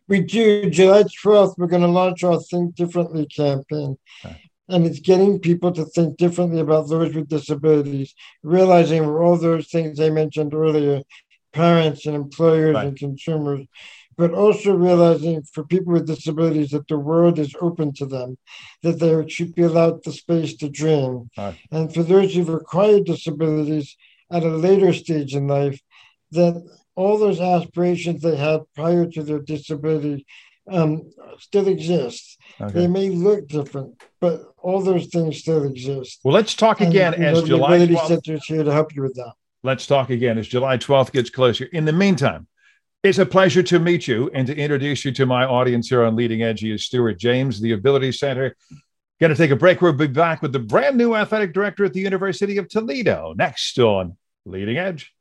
We 0.08 0.22
do. 0.22 0.70
July 0.70 1.04
12th, 1.04 1.56
we're 1.58 1.68
going 1.68 1.82
to 1.82 1.88
launch 1.88 2.24
our 2.24 2.40
Think 2.40 2.76
Differently 2.76 3.26
campaign. 3.26 3.98
Okay. 4.24 4.42
And 4.68 4.86
it's 4.86 5.00
getting 5.00 5.40
people 5.40 5.72
to 5.74 5.86
think 5.86 6.18
differently 6.18 6.60
about 6.60 6.90
those 6.90 7.14
with 7.14 7.30
disabilities, 7.30 8.16
realizing 8.42 9.06
all 9.06 9.38
those 9.38 9.68
things 9.68 10.00
I 10.00 10.10
mentioned 10.10 10.54
earlier 10.54 11.02
parents 11.54 12.06
and 12.06 12.16
employers 12.16 12.76
right. 12.76 12.88
and 12.88 12.98
consumers 12.98 13.66
but 14.18 14.34
also 14.34 14.74
realizing 14.74 15.44
for 15.44 15.64
people 15.66 15.94
with 15.94 16.08
disabilities 16.08 16.70
that 16.70 16.88
the 16.88 16.98
world 16.98 17.38
is 17.38 17.56
open 17.60 17.94
to 17.94 18.06
them, 18.06 18.38
that 18.82 19.00
they 19.00 19.28
should 19.28 19.54
be 19.56 19.64
allowed 19.64 20.04
the 20.04 20.12
space 20.12 20.56
to 20.58 20.70
dream. 20.70 21.30
Right. 21.38 21.56
And 21.72 21.94
for 21.94 22.04
those 22.04 22.34
who've 22.34 22.50
acquired 22.50 23.06
disabilities 23.06 23.96
at 24.32 24.44
a 24.44 24.50
later 24.50 24.94
stage 24.94 25.36
in 25.36 25.48
life, 25.48 25.82
that 26.32 26.64
all 26.96 27.18
those 27.18 27.40
aspirations 27.40 28.22
they 28.22 28.36
had 28.36 28.62
prior 28.74 29.06
to 29.06 29.24
their 29.24 29.40
disability 29.40 30.26
um, 30.72 31.10
still 31.40 31.68
exist. 31.68 32.40
Okay. 32.60 32.74
They 32.74 32.88
may 32.88 33.10
look 33.10 33.48
different, 33.48 34.02
but 34.20 34.42
all 34.58 34.82
those 34.82 35.08
things 35.08 35.40
still 35.40 35.64
exist. 35.64 36.22
Well, 36.24 36.34
let's 36.34 36.56
talk 36.56 36.82
again 36.82 37.14
and, 37.14 37.24
as 37.24 37.42
know, 37.42 37.48
July. 37.48 37.80
12th, 37.80 38.08
Center 38.08 38.34
is 38.34 38.46
here 38.46 38.64
to 38.64 38.72
help 38.72 38.96
you 38.96 39.04
with 39.04 39.16
that. 39.16 39.34
Let's 39.64 39.88
talk 39.88 40.10
again 40.10 40.38
as 40.38 40.48
July 40.48 40.78
12th 40.78 41.12
gets 41.12 41.30
closer. 41.30 41.66
In 41.66 41.86
the 41.86 41.94
meantime, 41.94 42.48
it's 43.04 43.20
a 43.20 43.26
pleasure 43.26 43.64
to 43.64 43.80
meet 43.80 44.08
you 44.08 44.32
and 44.34 44.48
to 44.48 44.56
introduce 44.56 45.06
you 45.06 45.12
to 45.14 45.26
my 45.26 45.46
audience 45.46 45.90
here 45.90 46.04
on 46.04 46.16
Leading 46.16 46.42
Edge. 46.42 46.64
Is 46.64 46.86
Stuart 46.86 47.20
James, 47.20 47.62
the 47.62 47.74
Ability 47.74 48.12
Center. 48.14 48.56
Going 49.20 49.30
to 49.30 49.38
take 49.38 49.52
a 49.52 49.56
break. 49.56 49.82
We'll 49.82 49.94
be 49.94 50.08
back 50.08 50.42
with 50.42 50.52
the 50.52 50.60
brand 50.60 50.98
new 50.98 51.16
athletic 51.16 51.54
director 51.54 51.86
at 51.86 51.94
the 51.94 52.02
University 52.02 52.58
of 52.58 52.68
Toledo 52.68 53.34
next 53.38 53.80
on 53.80 54.18
Leading 54.46 54.78
Edge. 54.78 55.15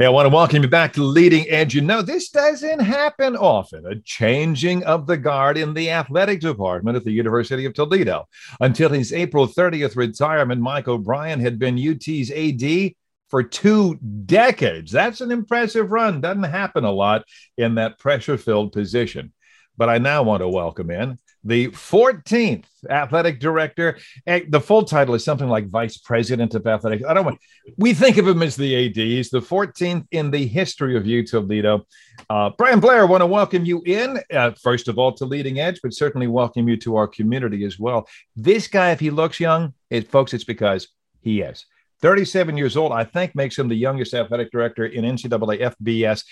Hey, 0.00 0.06
I 0.06 0.10
want 0.10 0.26
to 0.26 0.30
welcome 0.32 0.62
you 0.62 0.68
back 0.68 0.92
to 0.92 1.02
Leading 1.02 1.50
Edge. 1.50 1.74
You 1.74 1.80
know, 1.80 2.02
this 2.02 2.30
doesn't 2.30 2.78
happen 2.78 3.36
often 3.36 3.84
a 3.84 4.00
changing 4.02 4.84
of 4.84 5.08
the 5.08 5.16
guard 5.16 5.58
in 5.58 5.74
the 5.74 5.90
athletic 5.90 6.38
department 6.38 6.96
at 6.96 7.02
the 7.02 7.10
University 7.10 7.64
of 7.64 7.74
Toledo. 7.74 8.28
Until 8.60 8.90
his 8.90 9.12
April 9.12 9.48
30th 9.48 9.96
retirement, 9.96 10.60
Mike 10.60 10.86
O'Brien 10.86 11.40
had 11.40 11.58
been 11.58 11.76
UT's 11.76 12.30
AD 12.30 12.92
for 13.28 13.42
two 13.42 13.96
decades. 13.96 14.92
That's 14.92 15.20
an 15.20 15.32
impressive 15.32 15.90
run. 15.90 16.20
Doesn't 16.20 16.44
happen 16.44 16.84
a 16.84 16.92
lot 16.92 17.24
in 17.56 17.74
that 17.74 17.98
pressure 17.98 18.38
filled 18.38 18.70
position. 18.70 19.32
But 19.76 19.88
I 19.88 19.98
now 19.98 20.22
want 20.22 20.42
to 20.42 20.48
welcome 20.48 20.92
in 20.92 21.18
the 21.48 21.68
14th 21.68 22.64
athletic 22.90 23.40
director. 23.40 23.98
The 24.26 24.60
full 24.60 24.84
title 24.84 25.14
is 25.14 25.24
something 25.24 25.48
like 25.48 25.66
vice 25.66 25.96
president 25.96 26.54
of 26.54 26.66
athletics. 26.66 27.04
I 27.08 27.14
don't 27.14 27.24
want, 27.24 27.40
we 27.78 27.94
think 27.94 28.18
of 28.18 28.28
him 28.28 28.42
as 28.42 28.54
the 28.54 28.86
AD. 28.86 28.96
He's 28.96 29.30
the 29.30 29.40
14th 29.40 30.06
in 30.12 30.30
the 30.30 30.46
history 30.46 30.94
of 30.94 31.06
U 31.06 31.24
Toledo. 31.24 31.86
Uh, 32.28 32.50
Bryan 32.50 32.80
Blair, 32.80 33.00
I 33.00 33.04
want 33.04 33.22
to 33.22 33.26
welcome 33.26 33.64
you 33.64 33.82
in, 33.86 34.20
uh, 34.32 34.50
first 34.62 34.88
of 34.88 34.98
all, 34.98 35.12
to 35.14 35.24
Leading 35.24 35.58
Edge, 35.58 35.80
but 35.82 35.94
certainly 35.94 36.26
welcome 36.26 36.68
you 36.68 36.76
to 36.76 36.96
our 36.96 37.08
community 37.08 37.64
as 37.64 37.78
well. 37.78 38.06
This 38.36 38.68
guy, 38.68 38.90
if 38.90 39.00
he 39.00 39.08
looks 39.08 39.40
young, 39.40 39.72
it, 39.88 40.08
folks, 40.08 40.34
it's 40.34 40.44
because 40.44 40.88
he 41.22 41.40
is. 41.40 41.64
37 42.00 42.56
years 42.56 42.76
old, 42.76 42.92
I 42.92 43.04
think 43.04 43.34
makes 43.34 43.58
him 43.58 43.68
the 43.68 43.74
youngest 43.74 44.14
athletic 44.14 44.52
director 44.52 44.86
in 44.86 45.04
NCAA 45.04 45.74
FBS. 45.74 46.24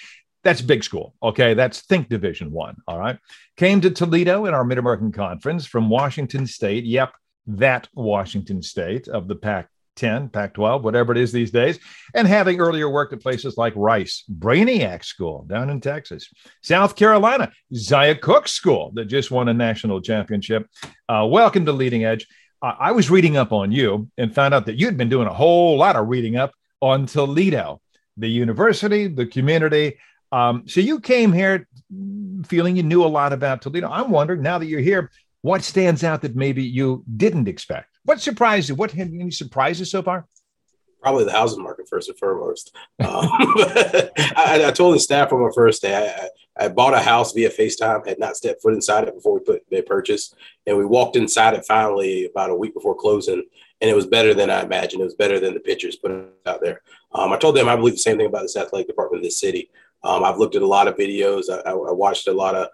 That's 0.46 0.60
big 0.60 0.84
school. 0.84 1.12
Okay. 1.20 1.54
That's 1.54 1.80
Think 1.80 2.08
Division 2.08 2.52
One. 2.52 2.76
All 2.86 3.00
right. 3.00 3.18
Came 3.56 3.80
to 3.80 3.90
Toledo 3.90 4.44
in 4.44 4.54
our 4.54 4.62
Mid 4.62 4.78
American 4.78 5.10
Conference 5.10 5.66
from 5.66 5.90
Washington 5.90 6.46
State. 6.46 6.84
Yep. 6.84 7.14
That 7.48 7.88
Washington 7.94 8.62
State 8.62 9.08
of 9.08 9.26
the 9.26 9.34
Pac 9.34 9.68
10, 9.96 10.28
Pac 10.28 10.54
12, 10.54 10.84
whatever 10.84 11.10
it 11.10 11.18
is 11.18 11.32
these 11.32 11.50
days, 11.50 11.80
and 12.14 12.28
having 12.28 12.60
earlier 12.60 12.88
worked 12.88 13.12
at 13.12 13.20
places 13.20 13.56
like 13.56 13.72
Rice, 13.74 14.22
Brainiac 14.38 15.04
School 15.04 15.44
down 15.48 15.68
in 15.68 15.80
Texas, 15.80 16.32
South 16.62 16.94
Carolina, 16.94 17.50
Zia 17.74 18.14
Cooke 18.14 18.46
School 18.46 18.92
that 18.94 19.06
just 19.06 19.32
won 19.32 19.48
a 19.48 19.54
national 19.54 20.00
championship. 20.00 20.68
Uh, 21.08 21.26
welcome 21.28 21.66
to 21.66 21.72
Leading 21.72 22.04
Edge. 22.04 22.24
I 22.62 22.92
was 22.92 23.10
reading 23.10 23.36
up 23.36 23.52
on 23.52 23.72
you 23.72 24.08
and 24.16 24.32
found 24.32 24.54
out 24.54 24.66
that 24.66 24.78
you'd 24.78 24.96
been 24.96 25.08
doing 25.08 25.26
a 25.26 25.34
whole 25.34 25.76
lot 25.76 25.96
of 25.96 26.06
reading 26.06 26.36
up 26.36 26.52
on 26.80 27.06
Toledo, 27.06 27.80
the 28.16 28.28
university, 28.28 29.08
the 29.08 29.26
community. 29.26 29.98
Um, 30.36 30.68
so 30.68 30.80
you 30.80 31.00
came 31.00 31.32
here 31.32 31.66
feeling 32.44 32.76
you 32.76 32.82
knew 32.82 33.02
a 33.02 33.06
lot 33.06 33.32
about 33.32 33.62
Toledo. 33.62 33.88
I'm 33.88 34.10
wondering 34.10 34.42
now 34.42 34.58
that 34.58 34.66
you're 34.66 34.80
here, 34.80 35.10
what 35.40 35.62
stands 35.62 36.04
out 36.04 36.20
that 36.22 36.36
maybe 36.36 36.62
you 36.62 37.04
didn't 37.16 37.48
expect? 37.48 37.96
What 38.04 38.20
surprised 38.20 38.68
you? 38.68 38.74
What 38.74 38.90
had 38.90 39.08
any 39.08 39.30
surprises 39.30 39.90
so 39.90 40.02
far? 40.02 40.26
Probably 41.00 41.24
the 41.24 41.32
housing 41.32 41.62
market 41.62 41.88
first 41.88 42.10
and 42.10 42.18
foremost. 42.18 42.74
Um, 43.00 43.06
I, 43.08 44.64
I, 44.66 44.70
told 44.72 44.94
the 44.94 45.00
staff 45.00 45.32
on 45.32 45.40
my 45.40 45.50
first 45.54 45.80
day, 45.80 46.28
I, 46.58 46.64
I 46.64 46.68
bought 46.68 46.92
a 46.92 47.00
house 47.00 47.32
via 47.32 47.48
FaceTime, 47.48 48.06
had 48.06 48.18
not 48.18 48.36
stepped 48.36 48.60
foot 48.60 48.74
inside 48.74 49.08
it 49.08 49.14
before 49.14 49.34
we 49.34 49.40
put 49.40 49.62
the 49.70 49.80
purchase. 49.82 50.34
And 50.66 50.76
we 50.76 50.84
walked 50.84 51.16
inside 51.16 51.54
it 51.54 51.64
finally 51.64 52.26
about 52.26 52.50
a 52.50 52.54
week 52.54 52.74
before 52.74 52.94
closing. 52.94 53.42
And 53.80 53.90
it 53.90 53.94
was 53.94 54.06
better 54.06 54.34
than 54.34 54.50
I 54.50 54.62
imagined. 54.62 55.00
It 55.00 55.04
was 55.04 55.14
better 55.14 55.40
than 55.40 55.54
the 55.54 55.60
pictures 55.60 55.96
put 55.96 56.10
out 56.44 56.60
there. 56.60 56.82
Um, 57.12 57.32
I 57.32 57.38
told 57.38 57.56
them 57.56 57.68
I 57.68 57.76
believe 57.76 57.94
the 57.94 57.98
same 57.98 58.18
thing 58.18 58.26
about 58.26 58.42
this 58.42 58.56
athletic 58.56 58.88
department 58.88 59.20
of 59.20 59.24
this 59.24 59.40
city. 59.40 59.70
Um, 60.02 60.24
I've 60.24 60.38
looked 60.38 60.56
at 60.56 60.62
a 60.62 60.66
lot 60.66 60.88
of 60.88 60.96
videos. 60.96 61.44
I, 61.50 61.70
I, 61.70 61.92
watched 61.92 62.28
a 62.28 62.32
lot 62.32 62.54
of 62.54 62.68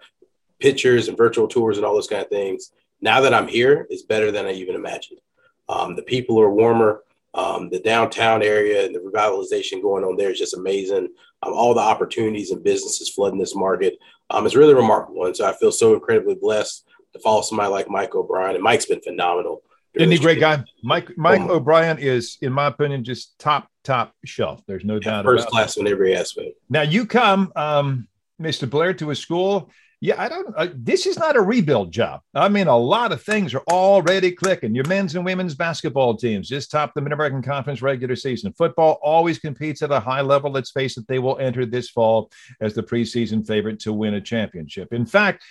pictures 0.59 1.07
and 1.07 1.17
virtual 1.17 1.47
tours 1.47 1.77
and 1.77 1.85
all 1.85 1.95
those 1.95 2.07
kind 2.07 2.21
of 2.21 2.29
things. 2.29 2.71
Now 3.01 3.21
that 3.21 3.33
I'm 3.33 3.47
here, 3.47 3.87
it's 3.89 4.03
better 4.03 4.31
than 4.31 4.45
I 4.45 4.51
even 4.51 4.75
imagined. 4.75 5.19
Um, 5.67 5.95
the 5.95 6.03
people 6.03 6.39
are 6.39 6.49
warmer. 6.49 7.01
Um, 7.35 7.69
the 7.69 7.79
downtown 7.79 8.43
area 8.43 8.85
and 8.85 8.93
the 8.93 8.99
revitalization 8.99 9.81
going 9.81 10.03
on 10.03 10.15
there 10.15 10.29
is 10.29 10.37
just 10.37 10.53
amazing. 10.53 11.09
Um, 11.41 11.53
all 11.53 11.73
the 11.73 11.81
opportunities 11.81 12.51
and 12.51 12.63
businesses 12.63 13.09
flooding 13.09 13.39
this 13.39 13.55
market 13.55 13.97
um, 14.29 14.45
is 14.45 14.55
really 14.55 14.75
remarkable. 14.75 15.25
And 15.25 15.35
so 15.35 15.49
I 15.49 15.53
feel 15.53 15.71
so 15.71 15.95
incredibly 15.95 16.35
blessed 16.35 16.87
to 17.13 17.19
follow 17.19 17.41
somebody 17.41 17.71
like 17.71 17.89
Mike 17.89 18.13
O'Brien. 18.13 18.55
And 18.55 18.63
Mike's 18.63 18.85
been 18.85 19.01
phenomenal. 19.01 19.63
Isn't 19.95 20.11
he 20.11 20.17
a 20.17 20.21
great 20.21 20.39
guy? 20.39 20.63
Mike 20.83 21.15
Mike 21.17 21.41
oh, 21.41 21.55
O'Brien 21.55 21.97
is, 21.99 22.37
in 22.41 22.51
my 22.51 22.67
opinion, 22.67 23.03
just 23.03 23.37
top 23.37 23.67
top 23.83 24.13
shelf. 24.25 24.61
There's 24.67 24.85
no 24.85 24.95
yeah, 24.95 24.99
doubt. 24.99 25.25
First 25.25 25.47
class 25.47 25.77
in 25.77 25.87
every 25.87 26.15
aspect. 26.15 26.51
Now 26.69 26.81
you 26.81 27.05
come, 27.05 27.51
um, 27.55 28.07
Mr. 28.41 28.69
Blair, 28.69 28.93
to 28.95 29.11
a 29.11 29.15
school 29.15 29.71
yeah, 30.03 30.21
I 30.21 30.27
don't. 30.27 30.53
Uh, 30.57 30.67
this 30.75 31.05
is 31.05 31.17
not 31.17 31.37
a 31.37 31.41
rebuild 31.41 31.93
job. 31.93 32.19
I 32.35 32.49
mean, 32.49 32.67
a 32.67 32.77
lot 32.77 33.13
of 33.13 33.23
things 33.23 33.53
are 33.53 33.63
already 33.69 34.33
clicking. 34.33 34.75
Your 34.75 34.85
men's 34.85 35.15
and 35.15 35.23
women's 35.23 35.55
basketball 35.55 36.17
teams 36.17 36.49
just 36.49 36.69
topped 36.69 36.95
the 36.95 36.99
Mid 36.99 37.13
American 37.13 37.41
Conference 37.41 37.81
regular 37.81 38.17
season. 38.17 38.51
Football 38.51 38.99
always 39.01 39.39
competes 39.39 39.81
at 39.81 39.93
a 39.93 40.01
high 40.01 40.19
level. 40.19 40.51
Let's 40.51 40.71
face 40.71 40.97
it, 40.97 41.07
they 41.07 41.19
will 41.19 41.37
enter 41.37 41.65
this 41.65 41.89
fall 41.89 42.29
as 42.59 42.73
the 42.73 42.83
preseason 42.83 43.47
favorite 43.47 43.79
to 43.79 43.93
win 43.93 44.15
a 44.15 44.19
championship. 44.19 44.91
In 44.91 45.05
fact, 45.05 45.41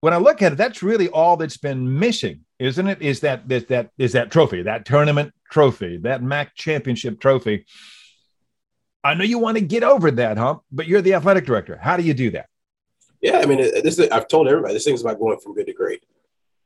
when 0.00 0.14
I 0.14 0.16
look 0.16 0.42
at 0.42 0.52
it, 0.52 0.56
that's 0.56 0.82
really 0.82 1.08
all 1.08 1.36
that's 1.36 1.56
been 1.56 1.98
missing, 1.98 2.44
isn't 2.58 2.86
it? 2.86 3.02
Is 3.02 3.20
that 3.20 3.48
that 3.48 3.68
that 3.68 3.90
is 3.98 4.12
that 4.12 4.30
trophy, 4.30 4.62
that 4.62 4.84
tournament 4.84 5.32
trophy, 5.50 5.98
that 5.98 6.22
MAC 6.22 6.54
championship 6.54 7.20
trophy? 7.20 7.66
I 9.02 9.14
know 9.14 9.24
you 9.24 9.38
want 9.38 9.56
to 9.56 9.62
get 9.62 9.82
over 9.82 10.10
that 10.10 10.36
hump, 10.36 10.62
but 10.70 10.86
you're 10.86 11.00
the 11.00 11.14
athletic 11.14 11.46
director. 11.46 11.76
How 11.76 11.96
do 11.96 12.02
you 12.02 12.14
do 12.14 12.30
that? 12.32 12.46
Yeah, 13.20 13.38
I 13.38 13.46
mean, 13.46 13.58
this 13.58 13.98
is, 13.98 14.08
I've 14.10 14.28
told 14.28 14.48
everybody 14.48 14.74
this 14.74 14.84
thing's 14.84 15.02
about 15.02 15.18
going 15.18 15.38
from 15.40 15.54
good 15.54 15.66
to 15.66 15.72
great. 15.72 16.04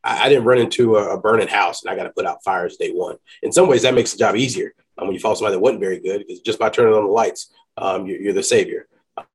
I, 0.03 0.25
I 0.25 0.29
didn't 0.29 0.45
run 0.45 0.59
into 0.59 0.97
a, 0.97 1.15
a, 1.15 1.21
burning 1.21 1.49
house 1.49 1.83
and 1.83 1.91
I 1.91 1.97
got 1.97 2.05
to 2.05 2.11
put 2.11 2.27
out 2.27 2.45
fires 2.45 2.77
day 2.77 2.91
one. 2.91 3.17
In 3.43 3.53
some 3.53 3.69
ways, 3.69 3.83
that 3.83 3.95
makes 3.95 4.13
the 4.13 4.19
job 4.19 4.37
easier 4.37 4.73
um, 4.99 5.09
when 5.09 5.15
you 5.15 5.21
follow 5.21 5.35
somebody 5.35 5.57
that 5.57 5.61
wasn't 5.61 5.81
very 5.81 5.99
good 5.99 6.25
because 6.27 6.41
just 6.41 6.59
by 6.59 6.69
turning 6.69 6.95
on 6.95 7.05
the 7.05 7.11
lights, 7.11 7.53
um, 7.77 8.07
you're, 8.07 8.21
you're, 8.21 8.33
the 8.33 8.43
savior. 8.43 8.87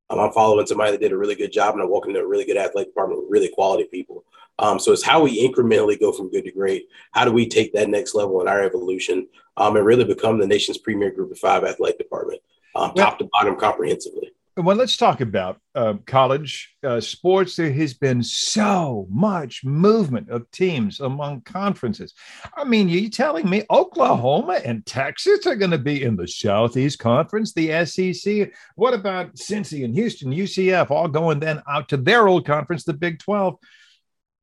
Um, 0.09 0.19
I'm 0.19 0.31
following 0.31 0.65
somebody 0.65 0.91
that 0.91 1.01
did 1.01 1.11
a 1.11 1.17
really 1.17 1.35
good 1.35 1.51
job 1.51 1.73
and 1.75 1.83
I'm 1.83 1.89
walking 1.89 2.11
into 2.11 2.23
a 2.23 2.27
really 2.27 2.45
good 2.45 2.57
athletic 2.57 2.89
department 2.89 3.21
with 3.21 3.31
really 3.31 3.49
quality 3.49 3.85
people. 3.85 4.25
Um, 4.57 4.79
so 4.79 4.91
it's 4.91 5.03
how 5.03 5.21
we 5.23 5.47
incrementally 5.47 5.99
go 5.99 6.11
from 6.11 6.29
good 6.29 6.43
to 6.45 6.51
great. 6.51 6.89
How 7.11 7.25
do 7.25 7.31
we 7.31 7.47
take 7.47 7.73
that 7.73 7.89
next 7.89 8.15
level 8.15 8.41
in 8.41 8.47
our 8.47 8.61
evolution 8.61 9.27
um, 9.55 9.77
and 9.77 9.85
really 9.85 10.03
become 10.03 10.37
the 10.37 10.47
nation's 10.47 10.77
premier 10.77 11.11
group 11.11 11.31
of 11.31 11.39
five 11.39 11.63
athletic 11.63 11.97
department, 11.97 12.41
um, 12.75 12.93
top 12.93 13.19
to 13.19 13.29
bottom 13.31 13.55
comprehensively? 13.55 14.33
Well, 14.61 14.75
let's 14.75 14.97
talk 14.97 15.21
about 15.21 15.61
uh, 15.73 15.93
college 16.05 16.75
uh, 16.83 16.99
sports. 16.99 17.55
There 17.55 17.71
has 17.71 17.93
been 17.93 18.21
so 18.21 19.07
much 19.09 19.63
movement 19.63 20.29
of 20.29 20.49
teams 20.51 20.99
among 20.99 21.41
conferences. 21.41 22.13
I 22.57 22.65
mean, 22.65 22.89
you 22.89 23.09
telling 23.09 23.49
me 23.49 23.63
Oklahoma 23.69 24.59
and 24.65 24.85
Texas 24.85 25.47
are 25.47 25.55
going 25.55 25.71
to 25.71 25.77
be 25.77 26.03
in 26.03 26.15
the 26.15 26.27
Southeast 26.27 26.99
Conference, 26.99 27.53
the 27.53 27.85
SEC? 27.85 28.51
What 28.75 28.93
about 28.93 29.35
Cincy 29.35 29.85
and 29.85 29.95
Houston, 29.95 30.33
UCF, 30.33 30.91
all 30.91 31.07
going 31.07 31.39
then 31.39 31.61
out 31.67 31.87
to 31.89 31.97
their 31.97 32.27
old 32.27 32.45
conference, 32.45 32.83
the 32.83 32.93
Big 32.93 33.19
12? 33.19 33.55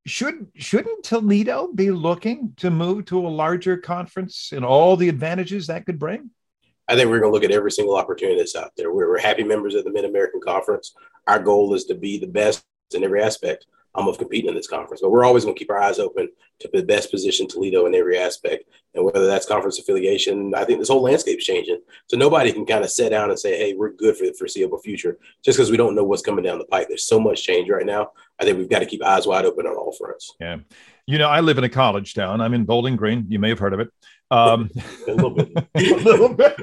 Should 0.07 0.47
shouldn't 0.55 1.05
Toledo 1.05 1.73
be 1.75 1.91
looking 1.91 2.55
to 2.59 2.71
move 2.71 3.07
to 3.07 3.27
a 3.27 3.29
larger 3.29 3.77
conference 3.77 4.53
and 4.53 4.65
all 4.65 4.97
the 4.97 5.09
advantages 5.09 5.67
that 5.67 5.85
could 5.85 5.99
bring? 5.99 6.31
I 6.89 6.95
think 6.95 7.11
we're 7.11 7.21
going 7.21 7.31
to 7.31 7.35
look 7.35 7.45
at 7.45 7.51
every 7.51 7.73
single 7.73 7.97
opportunity 7.97 8.39
that's 8.39 8.57
out 8.57 8.73
there. 8.77 8.93
We're, 8.93 9.09
we're 9.09 9.19
happy 9.19 9.45
members 9.45 9.75
of 9.75 9.85
the 9.85 9.93
Mid 9.93 10.05
American 10.05 10.41
Conference. 10.41 10.95
Our 11.27 11.41
goal 11.41 11.75
is 11.75 11.85
to 11.87 11.95
be 11.95 12.19
the 12.19 12.27
best 12.27 12.65
in 12.95 13.03
every 13.03 13.23
aspect 13.23 13.67
um, 13.97 14.09
of 14.09 14.19
competing 14.19 14.49
in 14.49 14.55
this 14.55 14.69
conference. 14.69 15.01
But 15.01 15.11
we're 15.11 15.25
always 15.25 15.45
going 15.45 15.55
to 15.55 15.59
keep 15.59 15.71
our 15.71 15.79
eyes 15.79 15.99
open 15.99 16.29
to 16.61 16.71
the 16.73 16.83
best 16.83 17.11
position 17.11 17.49
Toledo 17.49 17.87
in 17.87 17.95
every 17.95 18.19
aspect. 18.19 18.65
And 18.95 19.05
whether 19.05 19.27
that's 19.27 19.47
conference 19.47 19.79
affiliation, 19.79 20.55
I 20.55 20.65
think 20.65 20.79
this 20.79 20.89
whole 20.89 21.03
landscape's 21.03 21.45
changing. 21.45 21.81
So 22.07 22.17
nobody 22.17 22.53
can 22.53 22.67
kind 22.67 22.85
of 22.85 22.91
sit 22.91 23.11
down 23.11 23.31
and 23.31 23.39
say, 23.39 23.59
hey, 23.59 23.75
we're 23.75 23.93
good 23.93 24.17
for 24.17 24.27
the 24.27 24.35
foreseeable 24.35 24.79
future 24.79 25.19
just 25.45 25.59
because 25.59 25.71
we 25.71 25.77
don't 25.77 25.95
know 25.95 26.05
what's 26.05 26.23
coming 26.23 26.45
down 26.45 26.59
the 26.59 26.65
pipe. 26.67 26.89
There's 26.89 27.07
so 27.07 27.19
much 27.19 27.43
change 27.43 27.69
right 27.69 27.87
now. 27.87 28.13
I 28.39 28.45
think 28.45 28.59
we've 28.59 28.71
got 28.71 28.81
to 28.81 28.87
keep 28.87 29.03
eyes 29.03 29.27
wide 29.27 29.45
open 29.45 29.67
on 29.67 29.77
all 29.77 29.93
fronts. 29.93 30.35
Yeah. 30.41 30.59
You 31.07 31.19
know, 31.19 31.29
I 31.29 31.41
live 31.41 31.59
in 31.59 31.65
a 31.65 31.69
college 31.69 32.15
town. 32.15 32.41
I'm 32.41 32.55
in 32.55 32.65
Bowling 32.65 32.97
Green. 32.97 33.27
You 33.29 33.39
may 33.39 33.51
have 33.51 33.59
heard 33.59 33.75
of 33.75 33.81
it. 33.81 33.89
Um, 34.31 34.71
a 35.09 35.13
little 35.13 35.31
bit. 35.31 35.53
a 35.75 35.81
little 35.81 36.35
bit. 36.35 36.57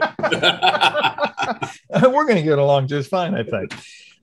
We're 2.04 2.26
going 2.26 2.36
to 2.36 2.44
get 2.44 2.60
along 2.60 2.88
just 2.88 3.10
fine, 3.10 3.36
I 3.36 3.44
think 3.44 3.74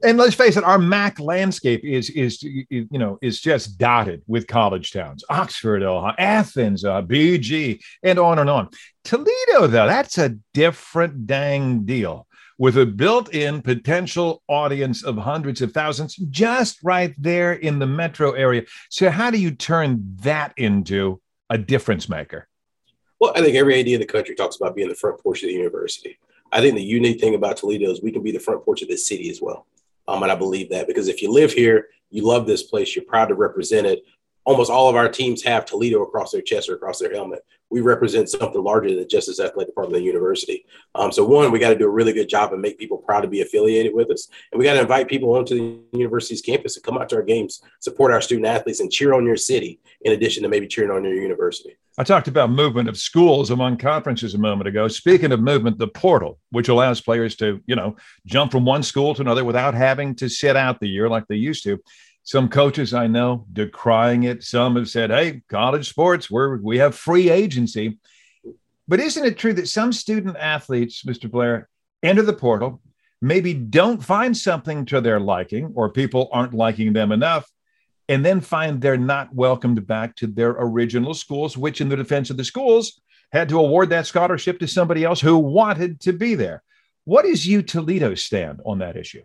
and 0.02 0.18
let's 0.18 0.34
face 0.34 0.56
it, 0.56 0.64
our 0.64 0.78
MAC 0.78 1.20
landscape 1.20 1.84
is 1.84 2.10
is 2.10 2.42
you 2.42 2.86
know 2.90 3.18
is 3.20 3.40
just 3.40 3.78
dotted 3.78 4.22
with 4.26 4.46
college 4.46 4.92
towns: 4.92 5.24
Oxford, 5.28 5.82
Ohio, 5.82 6.14
Athens, 6.18 6.84
uh, 6.84 7.02
BG, 7.02 7.80
and 8.02 8.18
on 8.18 8.38
and 8.38 8.48
on. 8.48 8.68
Toledo, 9.04 9.66
though, 9.66 9.86
that's 9.86 10.18
a 10.18 10.36
different 10.54 11.26
dang 11.26 11.84
deal 11.84 12.26
with 12.60 12.76
a 12.76 12.84
built-in 12.84 13.62
potential 13.62 14.42
audience 14.46 15.02
of 15.02 15.16
hundreds 15.16 15.62
of 15.62 15.72
thousands 15.72 16.14
just 16.28 16.78
right 16.82 17.14
there 17.16 17.54
in 17.54 17.78
the 17.78 17.86
metro 17.86 18.32
area. 18.32 18.62
So, 18.90 19.08
how 19.08 19.30
do 19.30 19.40
you 19.40 19.50
turn 19.50 20.16
that 20.20 20.52
into 20.58 21.22
a 21.48 21.56
difference 21.56 22.06
maker? 22.06 22.48
Well, 23.18 23.32
I 23.34 23.40
think 23.40 23.56
every 23.56 23.80
AD 23.80 23.88
in 23.88 24.00
the 24.00 24.06
country 24.06 24.34
talks 24.34 24.56
about 24.56 24.76
being 24.76 24.90
the 24.90 24.94
front 24.94 25.22
porch 25.22 25.42
of 25.42 25.48
the 25.48 25.54
university. 25.54 26.18
I 26.52 26.60
think 26.60 26.74
the 26.74 26.82
unique 26.82 27.18
thing 27.18 27.34
about 27.34 27.56
Toledo 27.56 27.90
is 27.90 28.02
we 28.02 28.12
can 28.12 28.22
be 28.22 28.30
the 28.30 28.38
front 28.38 28.62
porch 28.62 28.82
of 28.82 28.88
the 28.88 28.96
city 28.98 29.30
as 29.30 29.40
well. 29.40 29.66
Um, 30.06 30.22
and 30.22 30.30
I 30.30 30.34
believe 30.34 30.68
that 30.68 30.86
because 30.86 31.08
if 31.08 31.22
you 31.22 31.32
live 31.32 31.52
here, 31.52 31.88
you 32.10 32.26
love 32.26 32.46
this 32.46 32.64
place, 32.64 32.94
you're 32.94 33.06
proud 33.06 33.28
to 33.28 33.34
represent 33.36 33.86
it. 33.86 34.02
Almost 34.44 34.70
all 34.70 34.90
of 34.90 34.96
our 34.96 35.08
teams 35.08 35.42
have 35.44 35.64
Toledo 35.64 36.02
across 36.02 36.32
their 36.32 36.42
chest 36.42 36.68
or 36.68 36.74
across 36.74 36.98
their 36.98 37.14
helmet. 37.14 37.42
We 37.70 37.80
represent 37.80 38.28
something 38.28 38.62
larger 38.62 38.94
than 38.94 39.08
just 39.08 39.28
as 39.28 39.38
athletic 39.38 39.68
department 39.68 39.96
of 39.96 40.00
the 40.02 40.06
university. 40.06 40.66
Um, 40.94 41.12
so 41.12 41.24
one, 41.24 41.52
we 41.52 41.58
got 41.58 41.70
to 41.70 41.78
do 41.78 41.86
a 41.86 41.90
really 41.90 42.12
good 42.12 42.28
job 42.28 42.52
and 42.52 42.60
make 42.60 42.78
people 42.78 42.98
proud 42.98 43.20
to 43.20 43.28
be 43.28 43.42
affiliated 43.42 43.94
with 43.94 44.10
us. 44.10 44.28
And 44.50 44.58
we 44.58 44.64
got 44.64 44.74
to 44.74 44.80
invite 44.80 45.08
people 45.08 45.34
onto 45.34 45.54
the 45.54 45.98
university's 45.98 46.42
campus 46.42 46.74
to 46.74 46.80
come 46.80 46.98
out 46.98 47.08
to 47.10 47.16
our 47.16 47.22
games, 47.22 47.62
support 47.78 48.12
our 48.12 48.20
student 48.20 48.46
athletes, 48.46 48.80
and 48.80 48.90
cheer 48.90 49.14
on 49.14 49.24
your 49.24 49.36
city 49.36 49.80
in 50.02 50.12
addition 50.12 50.42
to 50.42 50.48
maybe 50.48 50.66
cheering 50.66 50.90
on 50.90 51.04
your 51.04 51.14
university. 51.14 51.76
I 51.98 52.02
talked 52.02 52.28
about 52.28 52.50
movement 52.50 52.88
of 52.88 52.96
schools 52.96 53.50
among 53.50 53.76
conferences 53.76 54.34
a 54.34 54.38
moment 54.38 54.68
ago. 54.68 54.88
Speaking 54.88 55.32
of 55.32 55.40
movement, 55.40 55.76
the 55.76 55.88
portal, 55.88 56.38
which 56.50 56.68
allows 56.68 57.00
players 57.00 57.36
to, 57.36 57.60
you 57.66 57.76
know, 57.76 57.96
jump 58.26 58.52
from 58.52 58.64
one 58.64 58.82
school 58.82 59.14
to 59.14 59.20
another 59.20 59.44
without 59.44 59.74
having 59.74 60.14
to 60.16 60.28
sit 60.28 60.56
out 60.56 60.80
the 60.80 60.88
year 60.88 61.08
like 61.08 61.26
they 61.28 61.36
used 61.36 61.62
to. 61.64 61.82
Some 62.22 62.48
coaches 62.48 62.94
I 62.94 63.06
know 63.06 63.46
decrying 63.52 64.24
it. 64.24 64.42
Some 64.42 64.76
have 64.76 64.88
said, 64.88 65.10
"Hey, 65.10 65.42
college 65.48 65.88
sports, 65.88 66.30
we're 66.30 66.58
we 66.58 66.78
have 66.78 66.94
free 66.94 67.30
agency." 67.30 67.98
But 68.86 69.00
isn't 69.00 69.24
it 69.24 69.38
true 69.38 69.52
that 69.54 69.68
some 69.68 69.92
student 69.92 70.36
athletes, 70.36 71.04
Mr. 71.04 71.30
Blair, 71.30 71.68
enter 72.02 72.22
the 72.22 72.32
portal, 72.32 72.80
maybe 73.22 73.54
don't 73.54 74.02
find 74.02 74.36
something 74.36 74.84
to 74.86 75.00
their 75.00 75.20
liking, 75.20 75.72
or 75.74 75.90
people 75.90 76.28
aren't 76.32 76.54
liking 76.54 76.92
them 76.92 77.12
enough, 77.12 77.48
and 78.08 78.24
then 78.24 78.40
find 78.40 78.80
they're 78.80 78.96
not 78.96 79.34
welcomed 79.34 79.86
back 79.86 80.16
to 80.16 80.26
their 80.26 80.50
original 80.50 81.14
schools, 81.14 81.56
which, 81.56 81.80
in 81.80 81.88
the 81.88 81.96
defense 81.96 82.30
of 82.30 82.36
the 82.36 82.44
schools, 82.44 83.00
had 83.32 83.48
to 83.48 83.58
award 83.58 83.90
that 83.90 84.06
scholarship 84.06 84.58
to 84.58 84.66
somebody 84.66 85.04
else 85.04 85.20
who 85.20 85.38
wanted 85.38 86.00
to 86.00 86.12
be 86.12 86.34
there. 86.34 86.62
What 87.04 87.24
is 87.24 87.46
U 87.46 87.62
Toledo 87.62 88.14
stand 88.14 88.60
on 88.66 88.80
that 88.80 88.96
issue? 88.96 89.22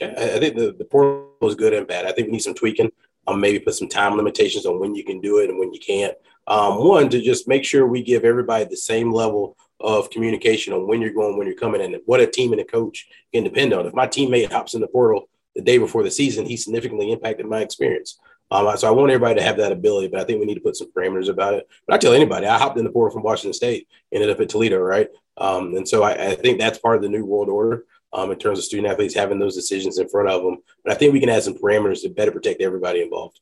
I 0.00 0.38
think 0.38 0.56
the, 0.56 0.74
the 0.78 0.84
portal 0.84 1.30
is 1.42 1.54
good 1.54 1.74
and 1.74 1.86
bad. 1.86 2.06
I 2.06 2.12
think 2.12 2.26
we 2.26 2.32
need 2.32 2.42
some 2.42 2.54
tweaking. 2.54 2.90
Um, 3.28 3.40
maybe 3.40 3.58
put 3.58 3.74
some 3.74 3.88
time 3.88 4.16
limitations 4.16 4.66
on 4.66 4.78
when 4.78 4.94
you 4.94 5.02
can 5.04 5.20
do 5.20 5.38
it 5.38 5.50
and 5.50 5.58
when 5.58 5.72
you 5.72 5.80
can't. 5.80 6.14
Um, 6.46 6.84
one, 6.84 7.08
to 7.08 7.20
just 7.20 7.48
make 7.48 7.64
sure 7.64 7.86
we 7.86 8.02
give 8.02 8.24
everybody 8.24 8.64
the 8.64 8.76
same 8.76 9.12
level 9.12 9.56
of 9.80 10.10
communication 10.10 10.72
on 10.72 10.86
when 10.86 11.00
you're 11.00 11.12
going, 11.12 11.36
when 11.36 11.46
you're 11.46 11.56
coming 11.56 11.82
and 11.82 11.96
what 12.06 12.20
a 12.20 12.26
team 12.26 12.52
and 12.52 12.60
a 12.60 12.64
coach 12.64 13.08
can 13.32 13.42
depend 13.42 13.72
on. 13.72 13.86
If 13.86 13.94
my 13.94 14.06
teammate 14.06 14.52
hops 14.52 14.74
in 14.74 14.80
the 14.80 14.86
portal 14.86 15.28
the 15.56 15.62
day 15.62 15.78
before 15.78 16.04
the 16.04 16.10
season, 16.10 16.46
he 16.46 16.56
significantly 16.56 17.10
impacted 17.10 17.46
my 17.46 17.60
experience. 17.60 18.18
Um, 18.50 18.76
so 18.76 18.86
I 18.86 18.92
want 18.92 19.10
everybody 19.10 19.40
to 19.40 19.44
have 19.44 19.56
that 19.56 19.72
ability, 19.72 20.06
but 20.08 20.20
I 20.20 20.24
think 20.24 20.38
we 20.38 20.46
need 20.46 20.54
to 20.54 20.60
put 20.60 20.76
some 20.76 20.92
parameters 20.92 21.28
about 21.28 21.54
it. 21.54 21.68
But 21.86 21.94
I 21.94 21.98
tell 21.98 22.12
anybody, 22.12 22.46
I 22.46 22.58
hopped 22.58 22.78
in 22.78 22.84
the 22.84 22.90
portal 22.90 23.12
from 23.12 23.24
Washington 23.24 23.52
State, 23.52 23.88
ended 24.12 24.30
up 24.30 24.40
at 24.40 24.48
Toledo, 24.48 24.78
right? 24.78 25.08
Um, 25.36 25.74
and 25.74 25.88
so 25.88 26.02
I, 26.02 26.12
I, 26.12 26.34
think 26.34 26.58
that's 26.58 26.78
part 26.78 26.96
of 26.96 27.02
the 27.02 27.08
new 27.08 27.24
world 27.24 27.50
order 27.50 27.84
um, 28.16 28.32
in 28.32 28.38
terms 28.38 28.58
of 28.58 28.64
student 28.64 28.90
athletes 28.90 29.14
having 29.14 29.38
those 29.38 29.54
decisions 29.54 29.98
in 29.98 30.08
front 30.08 30.30
of 30.30 30.42
them. 30.42 30.56
But 30.82 30.92
I 30.92 30.96
think 30.96 31.12
we 31.12 31.20
can 31.20 31.28
add 31.28 31.42
some 31.42 31.54
parameters 31.54 32.02
to 32.02 32.08
better 32.08 32.32
protect 32.32 32.62
everybody 32.62 33.02
involved. 33.02 33.38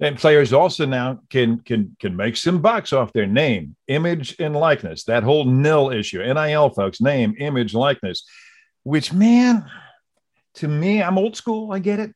And 0.00 0.18
players 0.18 0.52
also 0.52 0.86
now 0.86 1.20
can 1.30 1.60
can 1.60 1.96
can 2.00 2.16
make 2.16 2.36
some 2.36 2.60
bucks 2.60 2.92
off 2.92 3.12
their 3.12 3.26
name, 3.26 3.76
image, 3.86 4.34
and 4.40 4.56
likeness. 4.56 5.04
That 5.04 5.22
whole 5.22 5.44
nil 5.44 5.90
issue, 5.90 6.18
NIL 6.18 6.70
folks, 6.70 7.00
name, 7.00 7.36
image, 7.38 7.74
likeness. 7.74 8.24
Which 8.82 9.12
man, 9.12 9.70
to 10.54 10.68
me, 10.68 11.02
I'm 11.02 11.18
old 11.18 11.36
school. 11.36 11.70
I 11.70 11.78
get 11.78 12.00
it. 12.00 12.12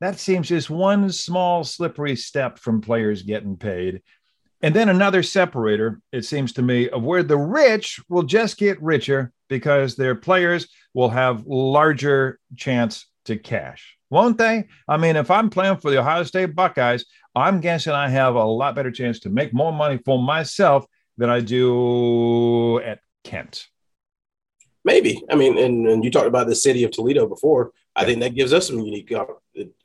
That 0.00 0.18
seems 0.18 0.48
just 0.48 0.70
one 0.70 1.12
small 1.12 1.62
slippery 1.62 2.16
step 2.16 2.58
from 2.58 2.80
players 2.80 3.22
getting 3.22 3.56
paid. 3.56 4.02
And 4.62 4.74
then 4.74 4.88
another 4.88 5.22
separator, 5.22 6.00
it 6.12 6.24
seems 6.24 6.54
to 6.54 6.62
me, 6.62 6.88
of 6.88 7.02
where 7.02 7.22
the 7.22 7.38
rich 7.38 8.00
will 8.08 8.22
just 8.22 8.58
get 8.58 8.82
richer 8.82 9.32
because 9.50 9.96
their 9.96 10.14
players 10.14 10.68
will 10.94 11.10
have 11.10 11.46
larger 11.46 12.38
chance 12.56 13.06
to 13.26 13.36
cash, 13.36 13.98
won't 14.08 14.38
they? 14.38 14.68
I 14.88 14.96
mean, 14.96 15.16
if 15.16 15.30
I'm 15.30 15.50
playing 15.50 15.76
for 15.76 15.90
the 15.90 15.98
Ohio 15.98 16.22
State 16.22 16.54
Buckeyes, 16.54 17.04
I'm 17.34 17.60
guessing 17.60 17.92
I 17.92 18.08
have 18.08 18.36
a 18.36 18.44
lot 18.44 18.74
better 18.74 18.90
chance 18.90 19.20
to 19.20 19.28
make 19.30 19.52
more 19.52 19.72
money 19.72 20.00
for 20.04 20.20
myself 20.20 20.86
than 21.18 21.28
I 21.28 21.40
do 21.40 22.80
at 22.80 23.00
Kent. 23.24 23.66
Maybe. 24.84 25.22
I 25.30 25.34
mean, 25.34 25.58
and, 25.58 25.86
and 25.86 26.02
you 26.02 26.10
talked 26.10 26.26
about 26.26 26.46
the 26.46 26.54
city 26.54 26.84
of 26.84 26.90
Toledo 26.90 27.26
before. 27.26 27.72
I 27.94 28.04
think 28.04 28.20
that 28.20 28.34
gives 28.34 28.54
us 28.54 28.68
some 28.68 28.78
unique 28.78 29.12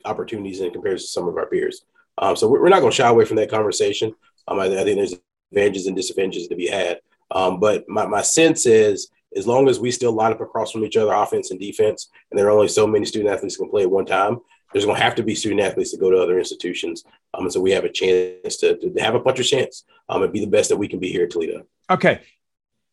opportunities 0.04 0.60
in 0.60 0.70
comparison 0.70 1.04
to 1.04 1.10
some 1.10 1.28
of 1.28 1.36
our 1.36 1.46
peers. 1.46 1.82
Um, 2.18 2.34
so 2.34 2.48
we're 2.48 2.68
not 2.70 2.80
going 2.80 2.92
to 2.92 2.96
shy 2.96 3.08
away 3.08 3.26
from 3.26 3.36
that 3.36 3.50
conversation. 3.50 4.14
Um, 4.48 4.58
I, 4.58 4.64
I, 4.64 4.84
think 4.84 4.96
there's 4.96 5.14
advantages 5.52 5.86
and 5.86 5.94
disadvantages 5.94 6.48
to 6.48 6.56
be 6.56 6.66
had. 6.66 7.00
Um, 7.30 7.60
but 7.60 7.86
my, 7.88 8.06
my 8.06 8.22
sense 8.22 8.64
is 8.64 9.10
as 9.36 9.46
long 9.46 9.68
as 9.68 9.78
we 9.78 9.90
still 9.90 10.12
line 10.12 10.32
up 10.32 10.40
across 10.40 10.72
from 10.72 10.84
each 10.84 10.96
other, 10.96 11.12
offense 11.12 11.50
and 11.50 11.60
defense, 11.60 12.08
and 12.30 12.38
there 12.38 12.46
are 12.46 12.50
only 12.50 12.68
so 12.68 12.86
many 12.86 13.04
student 13.04 13.32
athletes 13.32 13.56
can 13.56 13.70
play 13.70 13.82
at 13.82 13.90
one 13.90 14.06
time, 14.06 14.38
there's 14.72 14.84
going 14.84 14.96
to 14.96 15.02
have 15.02 15.14
to 15.14 15.22
be 15.22 15.34
student 15.34 15.60
athletes 15.60 15.92
to 15.92 15.96
go 15.96 16.10
to 16.10 16.18
other 16.18 16.38
institutions. 16.38 17.04
Um, 17.34 17.44
and 17.44 17.52
so 17.52 17.60
we 17.60 17.70
have 17.70 17.84
a 17.84 17.88
chance 17.88 18.56
to, 18.58 18.76
to 18.76 18.92
have 19.00 19.14
a 19.14 19.20
puncher 19.20 19.42
chance 19.42 19.84
um, 20.08 20.22
and 20.22 20.32
be 20.32 20.40
the 20.40 20.46
best 20.46 20.70
that 20.70 20.76
we 20.76 20.88
can 20.88 20.98
be 20.98 21.10
here 21.10 21.24
at 21.24 21.30
Toledo. 21.30 21.66
Okay. 21.88 22.20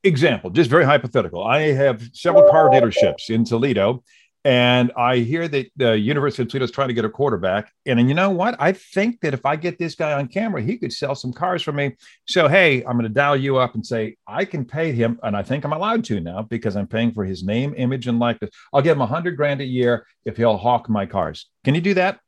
Example, 0.03 0.49
just 0.49 0.69
very 0.69 0.83
hypothetical. 0.83 1.43
I 1.43 1.71
have 1.71 2.09
several 2.13 2.49
car 2.49 2.69
dealerships 2.69 3.29
in 3.29 3.45
Toledo 3.45 4.03
and 4.45 4.91
I 4.97 5.17
hear 5.19 5.47
that 5.47 5.71
the 5.77 5.97
University 5.97 6.43
of 6.43 6.49
Toledo 6.49 6.65
is 6.65 6.71
trying 6.71 6.89
to 6.89 6.93
get 6.93 7.05
a 7.05 7.09
quarterback. 7.09 7.71
And, 7.85 7.97
and 7.99 8.09
you 8.09 8.15
know 8.15 8.29
what? 8.29 8.55
I 8.59 8.73
think 8.73 9.21
that 9.21 9.33
if 9.33 9.45
I 9.45 9.55
get 9.55 9.79
this 9.79 9.95
guy 9.95 10.13
on 10.13 10.27
camera, 10.27 10.61
he 10.61 10.77
could 10.77 10.91
sell 10.91 11.15
some 11.15 11.31
cars 11.31 11.61
for 11.61 11.71
me. 11.71 11.95
So, 12.27 12.49
hey, 12.49 12.83
I'm 12.83 12.93
going 12.93 13.03
to 13.03 13.09
dial 13.09 13.37
you 13.37 13.57
up 13.57 13.75
and 13.75 13.85
say, 13.85 14.17
I 14.27 14.43
can 14.43 14.65
pay 14.65 14.91
him. 14.91 15.17
And 15.23 15.37
I 15.37 15.43
think 15.43 15.63
I'm 15.63 15.71
allowed 15.71 16.03
to 16.05 16.19
now 16.19 16.41
because 16.41 16.75
I'm 16.75 16.87
paying 16.87 17.13
for 17.13 17.23
his 17.23 17.43
name, 17.43 17.73
image, 17.77 18.07
and 18.07 18.19
likeness. 18.19 18.51
I'll 18.73 18.81
give 18.81 18.97
him 18.97 19.01
a 19.01 19.07
hundred 19.07 19.37
grand 19.37 19.61
a 19.61 19.65
year 19.65 20.05
if 20.25 20.35
he'll 20.35 20.57
hawk 20.57 20.89
my 20.89 21.05
cars. 21.05 21.49
Can 21.63 21.73
you 21.73 21.81
do 21.81 21.93
that? 21.93 22.19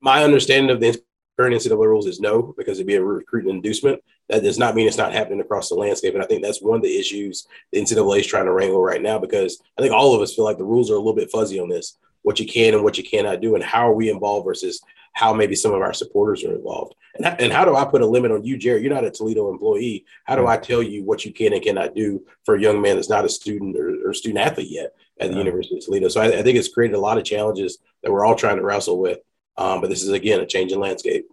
My 0.00 0.22
understanding 0.22 0.70
of 0.70 0.80
the 0.80 1.00
current 1.36 1.56
NCAA 1.56 1.86
rules 1.86 2.06
is 2.06 2.20
no, 2.20 2.54
because 2.56 2.78
it'd 2.78 2.86
be 2.86 2.94
a 2.94 3.02
recruiting 3.02 3.50
inducement. 3.50 4.00
That 4.28 4.42
does 4.42 4.58
not 4.58 4.74
mean 4.74 4.86
it's 4.86 4.96
not 4.96 5.12
happening 5.12 5.40
across 5.40 5.68
the 5.68 5.74
landscape. 5.74 6.14
And 6.14 6.22
I 6.22 6.26
think 6.26 6.42
that's 6.42 6.62
one 6.62 6.76
of 6.76 6.82
the 6.82 6.98
issues 6.98 7.46
the 7.70 7.80
NCAA 7.80 8.20
is 8.20 8.26
trying 8.26 8.46
to 8.46 8.52
wrangle 8.52 8.82
right 8.82 9.02
now 9.02 9.18
because 9.18 9.62
I 9.78 9.82
think 9.82 9.92
all 9.92 10.14
of 10.14 10.22
us 10.22 10.34
feel 10.34 10.44
like 10.44 10.58
the 10.58 10.64
rules 10.64 10.90
are 10.90 10.94
a 10.94 10.98
little 10.98 11.14
bit 11.14 11.30
fuzzy 11.30 11.60
on 11.60 11.68
this 11.68 11.98
what 12.22 12.38
you 12.38 12.46
can 12.46 12.74
and 12.74 12.82
what 12.82 12.96
you 12.96 13.04
cannot 13.04 13.40
do, 13.40 13.54
and 13.54 13.64
how 13.64 13.88
are 13.88 13.94
we 13.94 14.10
involved 14.10 14.46
versus 14.46 14.80
how 15.14 15.32
maybe 15.34 15.54
some 15.54 15.74
of 15.74 15.82
our 15.82 15.92
supporters 15.92 16.42
are 16.42 16.54
involved. 16.54 16.94
And, 17.16 17.26
and 17.26 17.52
how 17.52 17.66
do 17.66 17.76
I 17.76 17.84
put 17.84 18.00
a 18.00 18.06
limit 18.06 18.30
on 18.30 18.44
you, 18.44 18.56
Jerry? 18.56 18.80
You're 18.80 18.94
not 18.94 19.04
a 19.04 19.10
Toledo 19.10 19.50
employee. 19.50 20.06
How 20.24 20.36
do 20.36 20.46
I 20.46 20.56
tell 20.56 20.82
you 20.82 21.04
what 21.04 21.24
you 21.24 21.32
can 21.32 21.52
and 21.52 21.62
cannot 21.62 21.94
do 21.94 22.24
for 22.44 22.54
a 22.54 22.60
young 22.60 22.80
man 22.80 22.96
that's 22.96 23.10
not 23.10 23.26
a 23.26 23.28
student 23.28 23.76
or, 23.76 24.08
or 24.08 24.14
student 24.14 24.44
athlete 24.44 24.70
yet 24.70 24.94
at 25.20 25.30
the 25.30 25.36
University 25.36 25.76
of 25.76 25.84
Toledo? 25.84 26.08
So 26.08 26.22
I, 26.22 26.38
I, 26.38 26.42
think 26.42 26.56
it's 26.56 26.72
created 26.72 26.94
a 26.94 27.00
lot 27.00 27.18
of 27.18 27.24
challenges 27.24 27.78
that 28.02 28.10
we're 28.10 28.24
all 28.24 28.34
trying 28.34 28.56
to 28.56 28.62
wrestle 28.62 28.98
with. 28.98 29.18
Um, 29.58 29.82
but 29.82 29.90
this 29.90 30.02
is, 30.02 30.08
again, 30.08 30.40
a 30.40 30.46
changing 30.46 30.80
landscape. 30.80 31.26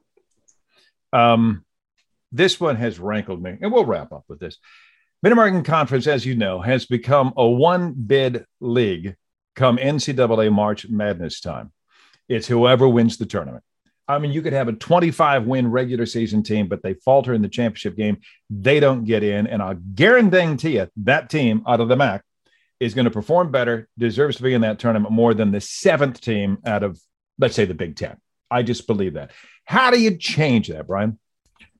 Um, 1.13 1.63
this 2.31 2.59
one 2.59 2.75
has 2.75 2.99
rankled 2.99 3.41
me, 3.41 3.57
and 3.61 3.71
we'll 3.71 3.85
wrap 3.85 4.11
up 4.11 4.23
with 4.27 4.39
this. 4.39 4.57
Mid 5.21 5.33
American 5.33 5.63
Conference, 5.63 6.07
as 6.07 6.25
you 6.25 6.35
know, 6.35 6.61
has 6.61 6.85
become 6.85 7.33
a 7.35 7.47
one 7.47 7.93
bid 7.93 8.45
league 8.61 9.15
come 9.55 9.77
NCAA 9.77 10.51
March 10.51 10.87
Madness 10.87 11.41
time. 11.41 11.71
It's 12.29 12.47
whoever 12.47 12.87
wins 12.87 13.17
the 13.17 13.25
tournament. 13.25 13.63
I 14.07 14.17
mean, 14.17 14.31
you 14.31 14.41
could 14.41 14.53
have 14.53 14.67
a 14.67 14.73
25 14.73 15.45
win 15.45 15.69
regular 15.69 16.05
season 16.05 16.41
team, 16.41 16.67
but 16.67 16.81
they 16.81 16.93
falter 16.93 17.33
in 17.33 17.41
the 17.41 17.49
championship 17.49 17.95
game. 17.95 18.17
They 18.49 18.79
don't 18.79 19.03
get 19.03 19.23
in. 19.23 19.45
And 19.45 19.61
I 19.61 19.75
guarantee 19.75 20.77
you 20.77 20.89
that 20.97 21.29
team 21.29 21.63
out 21.67 21.79
of 21.79 21.89
the 21.89 21.95
MAC 21.95 22.23
is 22.79 22.93
going 22.93 23.05
to 23.05 23.11
perform 23.11 23.51
better, 23.51 23.87
deserves 23.97 24.37
to 24.37 24.43
be 24.43 24.53
in 24.53 24.61
that 24.61 24.79
tournament 24.79 25.13
more 25.13 25.33
than 25.33 25.51
the 25.51 25.61
seventh 25.61 26.21
team 26.21 26.57
out 26.65 26.81
of, 26.81 26.99
let's 27.37 27.55
say, 27.55 27.65
the 27.65 27.73
Big 27.73 27.97
Ten. 27.97 28.17
I 28.49 28.63
just 28.63 28.87
believe 28.87 29.13
that. 29.13 29.31
How 29.65 29.91
do 29.91 30.01
you 30.01 30.17
change 30.17 30.69
that, 30.69 30.87
Bryan? 30.87 31.19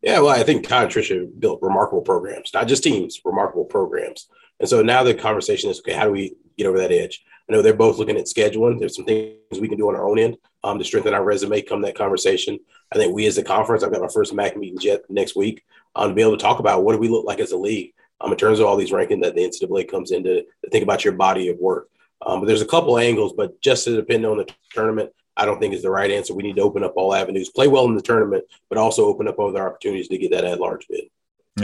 Yeah, 0.02 0.20
well, 0.20 0.30
I 0.30 0.44
think 0.44 0.66
Tod 0.66 0.84
and 0.84 0.92
Tricia 0.92 1.28
built 1.40 1.62
remarkable 1.62 2.02
programs, 2.02 2.54
not 2.54 2.68
just 2.68 2.84
teams, 2.84 3.20
remarkable 3.26 3.66
programs. 3.66 4.30
And 4.60 4.70
so 4.70 4.82
now 4.82 5.04
the 5.04 5.14
conversation 5.14 5.70
is 5.70 5.80
okay, 5.80 5.94
how 5.94 6.06
do 6.06 6.12
we 6.12 6.36
get 6.58 6.68
over 6.68 6.78
that 6.78 6.92
edge? 6.92 7.24
I 7.50 7.54
know 7.54 7.62
they're 7.62 7.74
both 7.74 7.98
looking 7.98 8.18
at 8.18 8.26
scheduling. 8.26 8.80
There's 8.80 8.96
some 8.96 9.06
things 9.06 9.36
we 9.60 9.68
can 9.68 9.78
do 9.78 9.90
on 9.90 9.96
our 9.96 10.08
own 10.08 10.20
end 10.20 10.38
um, 10.64 10.78
to 10.78 10.86
strengthen 10.86 11.14
our 11.14 11.24
resume 11.24 11.62
come 11.62 11.82
that 11.82 11.98
conversation. 11.98 12.60
I 12.92 12.98
think 12.98 13.14
we 13.14 13.26
as 13.26 13.38
a 13.38 13.44
conference, 13.44 13.84
I've 13.84 13.92
got 13.92 14.02
my 14.02 14.08
first 14.08 14.34
MAC 14.34 14.56
meeting 14.56 14.80
jet 14.80 15.02
next 15.10 15.36
week 15.36 15.64
um, 15.96 16.10
to 16.10 16.16
be 16.16 16.22
able 16.22 16.38
to 16.38 16.44
talk 16.44 16.60
about 16.60 16.84
what 16.84 16.94
do 16.94 17.00
we 17.00 17.10
look 17.10 17.26
like 17.26 17.40
as 17.40 17.52
a 17.52 17.58
league 17.58 17.94
um, 18.22 18.32
in 18.32 18.38
terms 18.38 18.60
of 18.60 18.68
all 18.68 18.78
these 18.78 18.92
ranking 18.92 19.22
that 19.22 19.36
the 19.36 19.42
NCAA 19.42 19.90
comes 19.90 20.12
in 20.12 20.24
to, 20.24 20.44
to 20.44 20.70
think 20.72 20.84
about 20.84 21.04
your 21.04 21.14
body 21.14 21.50
of 21.50 21.58
work. 21.58 21.90
Um, 22.26 22.42
but 22.42 22.48
there's 22.48 22.62
a 22.62 22.68
couple 22.68 22.98
angles, 22.98 23.34
but 23.34 23.60
just 23.62 23.86
to 23.86 23.96
depend 23.96 24.26
on 24.26 24.38
the 24.38 24.48
tournament, 24.72 25.12
I 25.40 25.46
don't 25.46 25.60
think 25.60 25.74
is 25.74 25.82
the 25.82 25.90
right 25.90 26.12
answer. 26.12 26.34
We 26.34 26.44
need 26.44 26.58
to 26.58 26.62
open 26.62 26.84
up 26.84 26.94
all 26.98 27.16
avenues, 27.16 27.50
play 27.50 27.70
well 27.70 27.86
in 27.86 27.96
the 27.96 28.02
tournament, 28.02 28.44
but 28.68 28.78
also 28.78 29.06
open 29.06 29.28
up 29.28 29.40
other 29.40 29.66
opportunities 29.66 30.10
to 30.10 30.18
get 30.18 30.32
that 30.32 30.44
at 30.44 30.60
large 30.60 30.86
bid. 30.90 31.06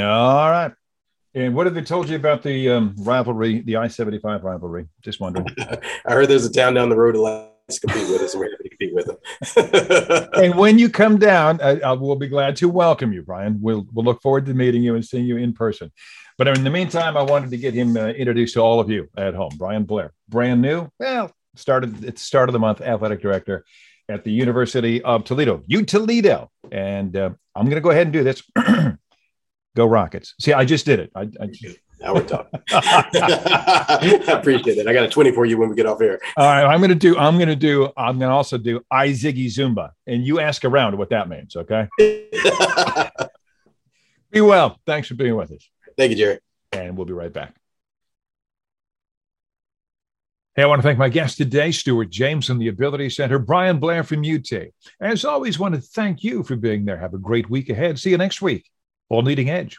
All 0.01 0.49
right. 0.49 0.71
And 1.33 1.53
what 1.53 1.65
have 1.65 1.75
they 1.75 1.81
told 1.81 2.07
you 2.07 2.15
about 2.15 2.43
the 2.43 2.69
um, 2.69 2.95
rivalry, 2.99 3.59
the 3.59 3.75
I 3.75 3.89
75 3.89 4.45
rivalry? 4.45 4.87
Just 5.01 5.19
wondering. 5.19 5.47
I 6.05 6.13
heard 6.13 6.29
there's 6.29 6.45
a 6.45 6.51
town 6.51 6.75
down 6.75 6.87
the 6.87 6.95
road 6.95 7.15
that 7.15 7.81
compete 7.81 8.09
with 8.09 8.21
us, 8.21 8.33
and 8.33 8.39
we're 8.39 8.51
happy 8.51 8.63
to 8.63 8.69
compete 8.69 8.95
with 8.95 9.07
them. 9.07 10.29
and 10.41 10.55
when 10.55 10.79
you 10.79 10.89
come 10.89 11.17
down, 11.17 11.59
I, 11.61 11.81
I 11.81 11.91
will 11.91 12.15
be 12.15 12.27
glad 12.27 12.55
to 12.57 12.69
welcome 12.69 13.11
you, 13.11 13.23
Bryan. 13.23 13.59
We'll, 13.61 13.85
we'll 13.91 14.05
look 14.05 14.21
forward 14.21 14.45
to 14.45 14.53
meeting 14.53 14.83
you 14.83 14.95
and 14.95 15.03
seeing 15.03 15.25
you 15.25 15.35
in 15.35 15.51
person. 15.51 15.91
But 16.37 16.47
in 16.47 16.63
the 16.63 16.69
meantime, 16.69 17.17
I 17.17 17.23
wanted 17.23 17.49
to 17.51 17.57
get 17.57 17.73
him 17.73 17.97
uh, 17.97 18.07
introduced 18.07 18.53
to 18.53 18.61
all 18.61 18.79
of 18.79 18.89
you 18.89 19.09
at 19.17 19.33
home. 19.33 19.51
Bryan 19.57 19.83
Blair, 19.83 20.13
brand 20.29 20.61
new, 20.61 20.89
well, 20.99 21.31
started 21.55 22.05
at 22.05 22.15
the 22.15 22.21
start 22.21 22.49
of 22.49 22.53
the 22.53 22.59
month, 22.59 22.81
athletic 22.81 23.21
director 23.21 23.65
at 24.09 24.23
the 24.23 24.31
University 24.31 25.01
of 25.01 25.23
Toledo, 25.23 25.63
U 25.67 25.83
Toledo. 25.83 26.51
And 26.71 27.15
uh, 27.15 27.31
I'm 27.55 27.65
going 27.65 27.75
to 27.75 27.81
go 27.81 27.91
ahead 27.91 28.07
and 28.07 28.13
do 28.13 28.23
this. 28.23 28.43
Go 29.75 29.85
Rockets. 29.85 30.35
See, 30.39 30.53
I 30.53 30.63
just 30.63 30.85
did 30.85 31.01
it. 31.01 31.11
I, 31.13 31.23
I 31.23 31.49
now 31.99 32.13
we're 32.13 32.23
talking. 32.23 32.61
I 32.71 34.23
appreciate 34.27 34.77
it. 34.77 34.87
I 34.87 34.93
got 34.93 35.03
a 35.05 35.09
20 35.09 35.31
for 35.31 35.45
you 35.45 35.57
when 35.57 35.69
we 35.69 35.75
get 35.75 35.85
off 35.85 35.99
here. 35.99 36.21
All 36.37 36.45
right. 36.45 36.63
I'm 36.63 36.79
gonna 36.81 36.95
do, 36.95 37.17
I'm 37.17 37.37
gonna 37.37 37.55
do, 37.55 37.89
I'm 37.97 38.19
gonna 38.19 38.33
also 38.33 38.57
do 38.57 38.81
I 38.91 39.09
Ziggy 39.09 39.47
Zoomba. 39.47 39.91
And 40.07 40.25
you 40.25 40.39
ask 40.39 40.63
around 40.63 40.97
what 40.97 41.09
that 41.09 41.27
means, 41.29 41.55
okay? 41.55 41.87
be 44.31 44.41
well. 44.41 44.79
Thanks 44.85 45.07
for 45.07 45.15
being 45.15 45.35
with 45.35 45.51
us. 45.51 45.69
Thank 45.97 46.11
you, 46.11 46.17
Jerry. 46.17 46.39
And 46.71 46.95
we'll 46.97 47.05
be 47.05 47.13
right 47.13 47.33
back. 47.33 47.53
Hey, 50.55 50.63
I 50.63 50.67
want 50.67 50.81
to 50.81 50.87
thank 50.87 50.97
my 50.97 51.09
guest 51.09 51.35
today, 51.35 51.69
Stuart 51.69 52.09
James 52.09 52.47
from 52.47 52.59
the 52.59 52.69
Ability 52.69 53.09
Center, 53.09 53.37
Bryan 53.39 53.77
Blair 53.77 54.05
from 54.05 54.23
UT. 54.23 54.49
As 55.01 55.25
always, 55.25 55.59
want 55.59 55.75
to 55.75 55.81
thank 55.81 56.23
you 56.23 56.43
for 56.43 56.55
being 56.55 56.85
there. 56.85 56.95
Have 56.95 57.13
a 57.13 57.17
great 57.17 57.49
week 57.49 57.69
ahead. 57.69 57.99
See 57.99 58.11
you 58.11 58.17
next 58.17 58.41
week 58.41 58.71
on 59.09 59.25
Leading 59.25 59.49
Edge. 59.49 59.77